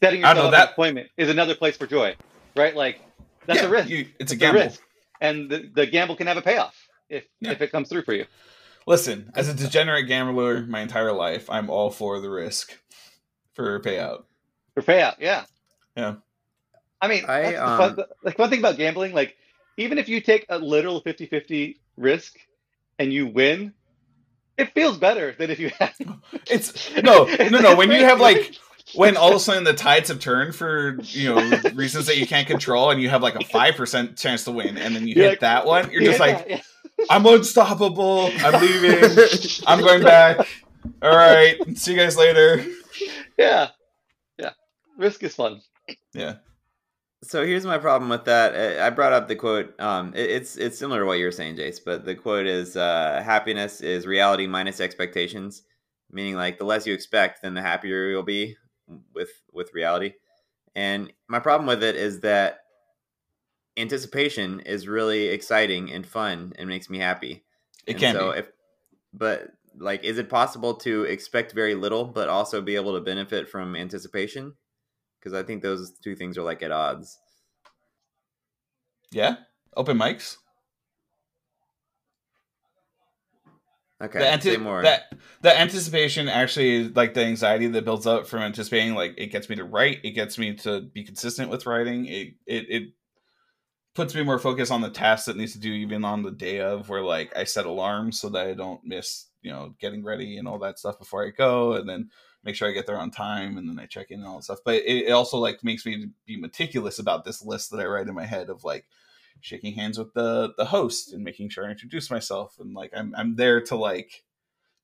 [0.00, 2.16] setting yourself know up that- for disappointment is another place for joy,
[2.56, 2.74] right?
[2.76, 3.00] Like
[3.46, 3.88] that's Yeah, a risk.
[3.88, 4.60] you- it's a It's gamble.
[4.60, 4.80] risk,
[5.20, 6.76] and the, the gamble can have a payoff
[7.08, 7.52] if Yeah.
[7.52, 8.26] if it comes through for you.
[8.86, 12.78] Listen, as a degenerate gambler my entire life, I'm all for the risk
[13.54, 14.24] for a payout.
[14.74, 15.44] For payout, yeah.
[15.98, 16.14] Yeah.
[17.00, 19.36] I mean, I, that's the fun, um, like one thing about gambling, like
[19.76, 22.36] even if you take a literal 50-50 risk
[22.98, 23.72] and you win,
[24.56, 25.94] it feels better than if you have.
[26.50, 27.76] It's no, no, no.
[27.76, 28.54] When you have like
[28.94, 32.26] when all of a sudden the tides have turned for you know reasons that you
[32.26, 35.14] can't control, and you have like a five percent chance to win, and then you
[35.14, 36.60] You're hit like- that one, you're Yeah, just like, yeah,
[37.10, 38.30] I'm unstoppable.
[38.38, 39.18] I'm leaving.
[39.66, 40.48] I'm going back.
[41.02, 41.56] All right.
[41.76, 42.64] See you guys later.
[43.36, 43.68] yeah,
[44.38, 44.50] yeah.
[44.96, 45.60] Risk is fun.
[46.14, 46.36] Yeah.
[47.22, 48.54] So here's my problem with that.
[48.54, 49.78] I- I brought up the quote.
[49.80, 52.76] Um, it- it's it's similar to what you were saying, Jace, but the quote is
[52.76, 55.62] uh, "Happiness is reality minus expectations,"
[56.10, 58.56] meaning like the less you expect, then the happier you'll be
[59.14, 60.14] with with reality.
[60.76, 62.60] And my problem with it is that
[63.76, 67.44] anticipation is really exciting and fun and makes me happy.
[67.86, 68.38] It And can so be.
[68.40, 68.52] if
[69.12, 73.48] but like is it possible to expect very little but also be able to benefit
[73.48, 74.54] from anticipation
[75.18, 77.18] because i think those two things are like at odds
[79.10, 79.36] Yeah.
[79.76, 80.36] Open mics.
[84.02, 85.12] okay the, anti- say more that
[85.42, 89.56] the anticipation actually like the anxiety that builds up from anticipating like it gets me
[89.56, 92.82] to write it gets me to be consistent with writing it it, it
[93.94, 96.60] puts me more focused on the tasks that needs to do even on the day
[96.60, 100.36] of where like i set alarms so that i don't miss you know getting ready
[100.38, 102.08] and all that stuff before i go and then
[102.44, 104.44] make sure i get there on time and then i check in and all that
[104.44, 107.84] stuff but it, it also like makes me be meticulous about this list that i
[107.84, 108.86] write in my head of like
[109.40, 113.14] shaking hands with the the host and making sure I introduce myself and like I'm
[113.16, 114.24] I'm there to like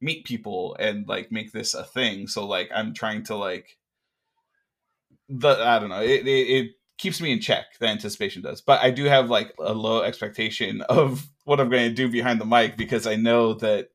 [0.00, 2.26] meet people and like make this a thing.
[2.26, 3.78] So like I'm trying to like
[5.28, 6.02] the I don't know.
[6.02, 7.78] It, it it keeps me in check.
[7.78, 11.88] The anticipation does, but I do have like a low expectation of what I'm going
[11.88, 13.90] to do behind the mic because I know that.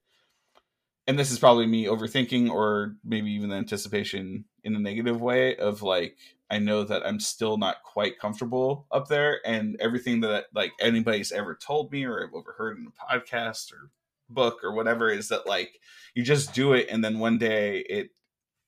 [1.10, 5.56] And this is probably me overthinking, or maybe even the anticipation in a negative way
[5.56, 6.16] of like
[6.52, 11.32] I know that I'm still not quite comfortable up there, and everything that like anybody's
[11.32, 13.90] ever told me or I've overheard in a podcast or
[14.30, 15.80] book or whatever is that like
[16.14, 18.12] you just do it, and then one day it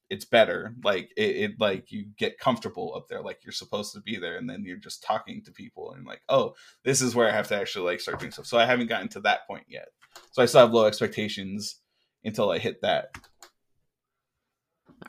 [0.10, 0.74] it's better.
[0.84, 4.38] Like it, it like you get comfortable up there, like you're supposed to be there,
[4.38, 7.50] and then you're just talking to people and like, oh, this is where I have
[7.50, 8.48] to actually like start doing stuff.
[8.48, 9.90] So I haven't gotten to that point yet.
[10.32, 11.81] So I still have low expectations
[12.24, 13.16] until I hit that.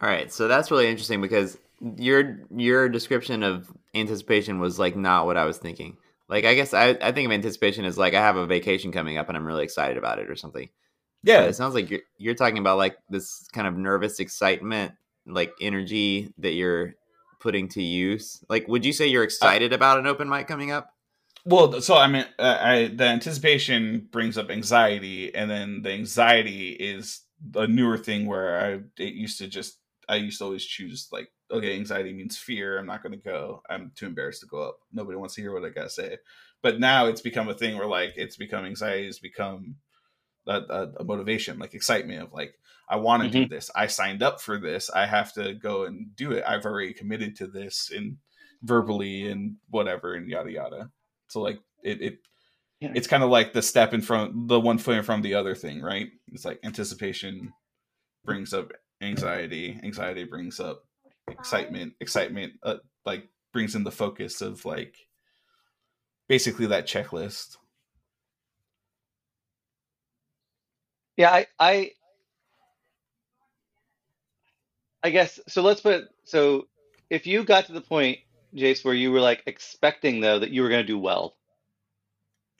[0.00, 1.58] All right, so that's really interesting because
[1.96, 5.96] your your description of anticipation was like not what I was thinking.
[6.28, 9.18] Like I guess I, I think of anticipation as like I have a vacation coming
[9.18, 10.68] up and I'm really excited about it or something.
[11.24, 14.92] But Yeah, it sounds like you're you're talking about like this kind of nervous excitement,
[15.26, 16.94] like energy that you're
[17.38, 18.42] putting to use.
[18.48, 20.91] Like, would you say you're uh, excited about an open mic coming up?
[21.44, 26.70] Well, so I mean, uh, I the anticipation brings up anxiety, and then the anxiety
[26.70, 27.22] is
[27.56, 29.78] a newer thing where I it used to just
[30.08, 32.78] I used to always choose like okay, anxiety means fear.
[32.78, 33.62] I'm not going to go.
[33.68, 34.78] I'm too embarrassed to go up.
[34.92, 36.16] Nobody wants to hear what I gotta say.
[36.62, 39.76] But now it's become a thing where like it's become anxiety has become
[40.46, 42.54] a, a, a motivation, like excitement of like
[42.88, 43.70] I want to do this.
[43.76, 44.90] I signed up for this.
[44.90, 46.44] I have to go and do it.
[46.46, 48.18] I've already committed to this and
[48.62, 50.90] verbally and whatever and yada yada.
[51.32, 52.18] So like it, it
[52.80, 52.92] Yeah.
[52.94, 55.34] it's kind of like the step in front, the one foot in front of the
[55.34, 56.08] other thing, right?
[56.32, 57.52] It's like anticipation
[58.24, 58.72] brings up
[59.02, 60.84] anxiety, anxiety brings up
[61.28, 62.76] excitement, excitement uh,
[63.06, 64.96] like brings in the focus of like
[66.28, 67.56] basically that checklist.
[71.16, 71.92] Yeah, I, I,
[75.02, 75.62] I guess so.
[75.62, 76.68] Let's put so
[77.10, 78.18] if you got to the point,
[78.54, 81.36] Jace, where you were like expecting though that you were going to do well,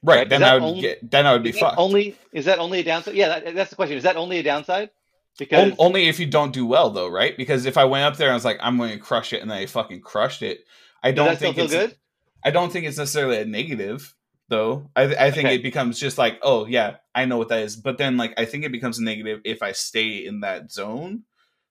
[0.04, 1.78] Right, Right, then I would only- get then I would be fucked.
[1.78, 3.14] only is that only a downside?
[3.14, 3.96] Yeah, that, that's the question.
[3.96, 4.90] Is that only a downside?
[5.38, 7.36] Because only if you don't do well though, right?
[7.36, 9.40] Because if I went up there and I was like, I'm going to crush it,
[9.42, 10.60] and then I fucking crushed it,
[11.02, 11.96] I don't think it's good?
[12.44, 14.14] I don't think it's necessarily a negative
[14.48, 14.90] though.
[14.96, 15.54] I I think Okay.
[15.54, 17.76] it becomes just like, oh yeah, I know what that is.
[17.76, 21.22] But then like I think it becomes a negative if I stay in that zone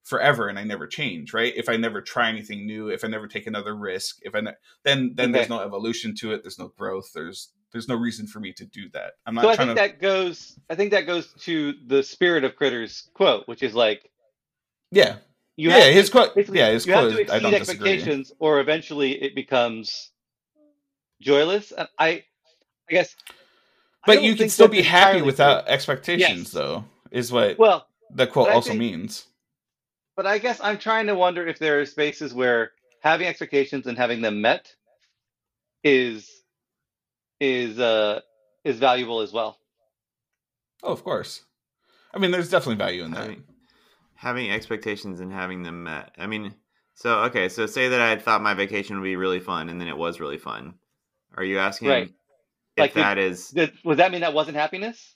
[0.03, 1.53] forever and I never change, right?
[1.55, 4.53] If I never try anything new, if I never take another risk, if I ne-
[4.83, 8.39] then then there's no evolution to it, there's no growth, there's there's no reason for
[8.39, 9.13] me to do that.
[9.25, 10.59] I'm not So I think to that goes.
[10.69, 14.09] I think that goes to the spirit of Critters quote, which is like
[14.91, 15.17] Yeah.
[15.55, 17.41] you yeah, have to- his quote basically, yeah, his you have quote to I exceed
[17.41, 17.91] don't disagree.
[17.91, 20.11] expectations, or eventually it becomes
[21.21, 21.71] joyless.
[21.71, 22.23] And I, I
[22.89, 23.15] guess.
[24.05, 25.73] But don't you can still be happy without true.
[25.73, 26.51] expectations Yes.
[26.51, 29.25] though, is what Well, the quote I also think- means.
[30.15, 33.97] But I guess I'm trying to wonder if there are spaces where having expectations and
[33.97, 34.73] having them met
[35.83, 36.29] is
[37.39, 38.19] is uh
[38.63, 39.57] is valuable as well.
[40.83, 41.43] Oh, of course.
[42.13, 43.21] I mean, there's definitely value in that.
[43.21, 43.43] Having,
[44.15, 46.11] having expectations and having them met.
[46.17, 46.53] I mean,
[46.93, 49.87] so okay, so say that I thought my vacation would be really fun, and then
[49.87, 50.75] it was really fun.
[51.35, 52.07] Are you asking Right.
[52.07, 52.13] if
[52.77, 53.49] Like the- that is?
[53.49, 55.15] Did, would that mean that wasn't happiness?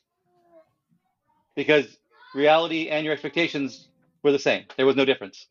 [1.56, 1.98] Because
[2.34, 3.88] reality and your expectations
[4.26, 4.66] were the same.
[4.76, 5.48] There was no difference.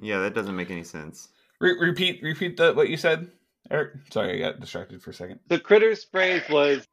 [0.00, 1.28] Yeah, that doesn't make any sense.
[1.60, 3.30] Re- repeat, repeat the, what you said,
[3.70, 3.94] Eric.
[4.12, 5.40] Sorry, I got distracted for a second.
[5.48, 6.86] The critters phrase was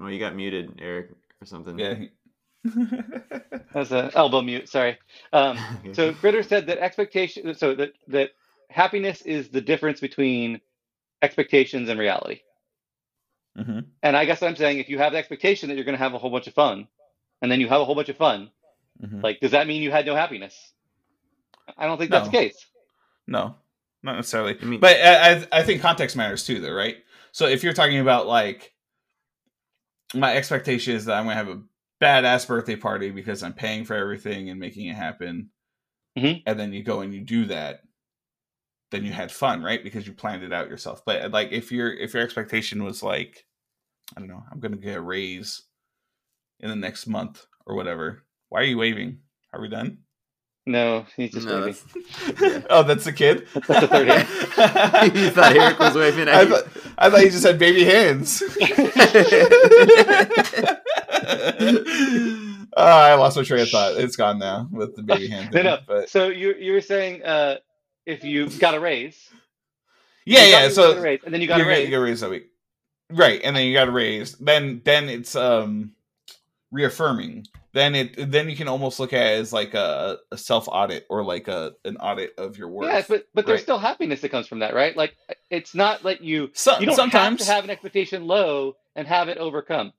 [0.00, 1.78] Well, you got muted, Eric, or something.
[1.78, 1.94] Yeah.
[2.64, 4.68] that was an elbow mute.
[4.68, 4.98] Sorry.
[5.32, 5.58] Um,
[5.92, 7.54] so critter said that expectation.
[7.54, 8.30] So that that
[8.70, 10.60] happiness is the difference between
[11.20, 12.40] expectations and reality.
[13.56, 16.02] Hmm And I guess I'm saying if you have the expectation that you're going to
[16.02, 16.88] have a whole bunch of fun,
[17.40, 18.50] and then you have a whole bunch of fun,
[19.00, 20.72] hmm like does that mean you had no happiness?
[21.76, 22.66] I don't think that's the case.
[23.26, 23.54] No,
[24.02, 24.56] not necessarily.
[24.60, 26.96] I mean- but I, I, I think context matters too, though, right?
[27.32, 28.72] So if you're talking about like
[30.14, 31.62] my expectation is that I'm gonna have a
[32.00, 35.50] badass birthday party because I'm paying for everything and making it happen,
[36.18, 36.42] Mhm.
[36.46, 37.82] and then you go and you do that,
[38.92, 39.82] then you had fun, right?
[39.82, 41.02] Because you planned it out yourself.
[41.04, 43.44] But like if your if your expectation was like,
[44.16, 45.62] I don't know, I'm gonna get a raise
[46.60, 48.22] in the next month or whatever.
[48.50, 49.18] Why are you waving?
[49.52, 49.98] Are we done?
[50.64, 51.76] No, he's just No, waving.
[52.38, 53.48] that's- oh, that's the kid.
[53.66, 54.28] That's the third hand.
[55.16, 56.48] You thought Eric was waving at I you?
[56.50, 56.64] thought,
[56.98, 58.42] I thought you just had baby hands.
[62.76, 63.96] oh, I lost my train of thought.
[63.96, 65.50] It's gone now with the baby hand.
[65.50, 65.64] No, Thing.
[65.64, 65.78] no.
[65.86, 67.56] But So you you were saying uh,
[68.06, 69.28] if you got a raise,
[70.24, 70.68] yeah, yeah.
[70.68, 71.88] So got raise, and then you got a raise.
[71.92, 72.46] a raise that week,
[73.10, 73.40] right?
[73.42, 74.34] And then you got a raise.
[74.38, 75.92] Then then it's um
[76.70, 80.68] reaffirming then it then you can almost look at it as like a, a self
[80.68, 82.88] audit or like a an audit of your work.
[82.88, 83.62] Yeah, but but there's Right.
[83.62, 84.96] still happiness that comes from that, right?
[84.96, 85.16] Like
[85.50, 89.06] it's not like you So, you don't sometimes have to have an expectation low and
[89.08, 89.92] have it overcome.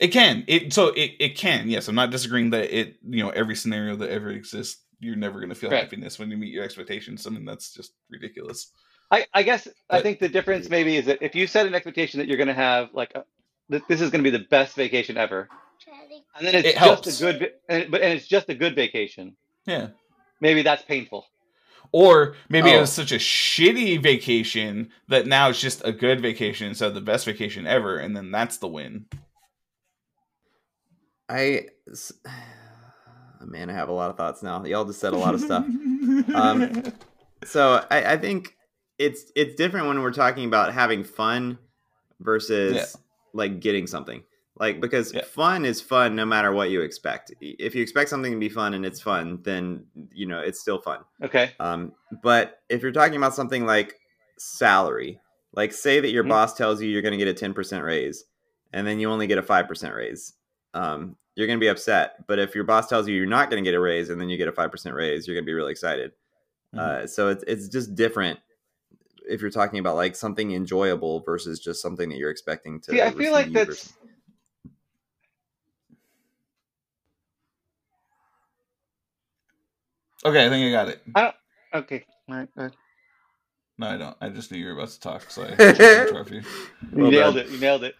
[0.00, 0.44] it can.
[0.48, 1.68] It so it, it can.
[1.70, 5.38] Yes, I'm not disagreeing that it you know every scenario that ever exists, you're never
[5.40, 5.82] going to feel Right.
[5.82, 7.26] happiness when you meet your expectations.
[7.26, 8.72] I mean that's just ridiculous.
[9.10, 12.18] I, I guess I think the difference maybe is that if you set an expectation
[12.18, 13.22] that you're going to have like uh,
[13.70, 15.48] a, this is going to be the best vacation ever,
[16.36, 17.20] and then it's It just helps.
[17.20, 19.36] a good, and, but and it's just a good vacation,
[19.66, 19.88] Yeah.
[20.40, 21.26] maybe that's painful.
[21.90, 22.80] Or maybe it Oh.
[22.80, 27.00] was such a shitty vacation that now it's just a good vacation instead of the
[27.02, 29.06] best vacation ever, and then that's the win.
[31.28, 32.12] I, s-
[33.46, 34.64] man, I have a lot of thoughts now.
[34.64, 35.66] Y'all just said a lot of stuff.
[36.34, 36.82] Um,
[37.44, 38.56] So I, I think
[38.98, 41.58] it's it's different when we're talking about having fun
[42.20, 42.84] versus Yeah.
[43.34, 44.22] like getting something.
[44.58, 45.24] Like because Yeah.
[45.24, 47.32] fun is fun no matter what you expect.
[47.40, 50.80] If you expect something to be fun and it's fun, then you know it's still
[50.80, 51.00] fun.
[51.22, 53.94] Okay, Um, but if you're talking about something like
[54.38, 55.20] salary,
[55.52, 56.28] like say that your Mhm.
[56.28, 58.24] boss tells you you're going to get a 10% raise
[58.72, 60.34] and then you only get a 5% raise,
[60.74, 62.26] um, you're going to be upset.
[62.26, 64.28] But if your boss tells you you're not going to get a raise and then
[64.28, 66.12] you get a 5% raise, you're going to be really excited.
[66.76, 68.38] Uh, so it's, it's just different
[69.28, 72.90] if you're talking about like something enjoyable versus just something that you're expecting to.
[72.92, 73.92] see, I feel like that's versus-
[80.24, 81.02] Okay, I think I got it.
[81.74, 82.04] okay.
[82.28, 82.72] All right, all right.
[83.78, 84.16] No, I don't.
[84.20, 86.36] I just knew you were about to talk, so I took the trophy.
[86.36, 86.42] You
[87.02, 87.46] Well nailed done.
[87.46, 87.50] it.
[87.50, 87.94] You nailed it.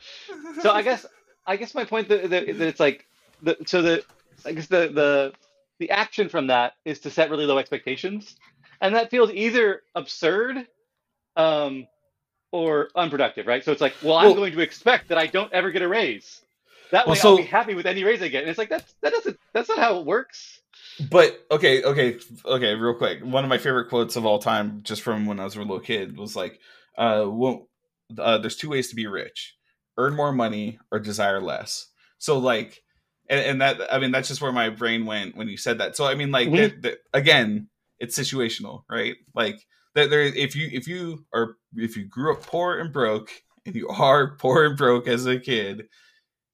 [0.63, 1.05] So I guess
[1.47, 3.07] I guess my point that, that, that it's like
[3.43, 4.05] the so the
[4.47, 5.33] I guess the the
[5.79, 8.37] the action from that is to set really low expectations,
[8.81, 10.67] and that feels either absurd,
[11.37, 11.87] um,
[12.53, 13.65] or unproductive, right?
[13.65, 15.89] So it's like, well, I'm Well- going to expect that I don't ever get a
[15.89, 16.41] raise.
[16.93, 18.43] That way, Well, so- I'll be happy with any raise I get.
[18.43, 20.61] And it's like that's that doesn't that's not how it works.
[21.11, 22.75] But okay, okay, okay.
[22.75, 25.57] Real quick, one of my favorite quotes of all time, just from when I was
[25.57, 26.61] a little kid, was like,
[26.99, 27.69] uh, well,
[28.19, 29.57] uh, "There's two ways to be rich:
[29.97, 31.89] earn more money or desire less."
[32.19, 32.83] So, like,
[33.29, 35.97] and, and that I mean, that's just where my brain went when you said that.
[35.97, 36.57] So, I mean, like, Mhm.
[36.57, 37.69] there- there- again,
[37.99, 39.17] it's situational, right?
[39.35, 43.31] Like, that there, if you if you are if you grew up poor and broke,
[43.67, 45.89] and you are poor and broke as a kid,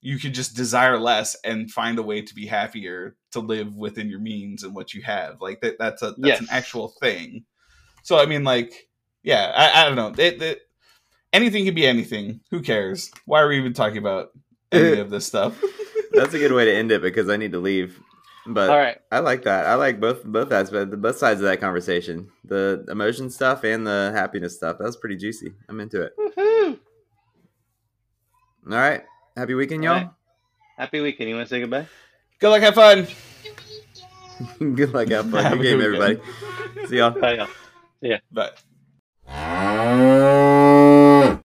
[0.01, 4.09] you could just desire less and find a way to be happier to live within
[4.09, 7.43] your means and what you have like that that's a that's an actual thing
[8.03, 8.87] so i mean like
[9.23, 10.61] yeah i, I don't know it, it,
[11.33, 14.31] anything can be anything who cares why are we even talking about
[14.71, 15.61] any of this stuff
[16.11, 17.99] That's a good way to end it because I need to leave.
[18.47, 18.97] But All right.
[19.11, 19.67] I like that.
[19.67, 22.29] I like both both aspects, both sides of that conversation.
[22.43, 24.79] The emotion stuff and the happiness stuff.
[24.79, 25.53] That was pretty juicy.
[25.69, 26.13] I'm into it.
[26.17, 26.79] Woohoo!
[28.71, 29.03] All right.
[29.37, 30.03] Happy weekend, All y'all.
[30.05, 30.11] right.
[30.79, 31.29] Happy weekend.
[31.29, 31.85] You want to say goodbye?
[32.39, 33.07] good luck have fun
[34.75, 35.09] Good luck.
[35.09, 35.43] Have fun.
[35.43, 36.87] Have Good a game, good everybody.
[36.87, 37.11] See y'all.
[37.11, 37.47] Bye,
[38.01, 38.19] y'all.
[38.31, 38.59] but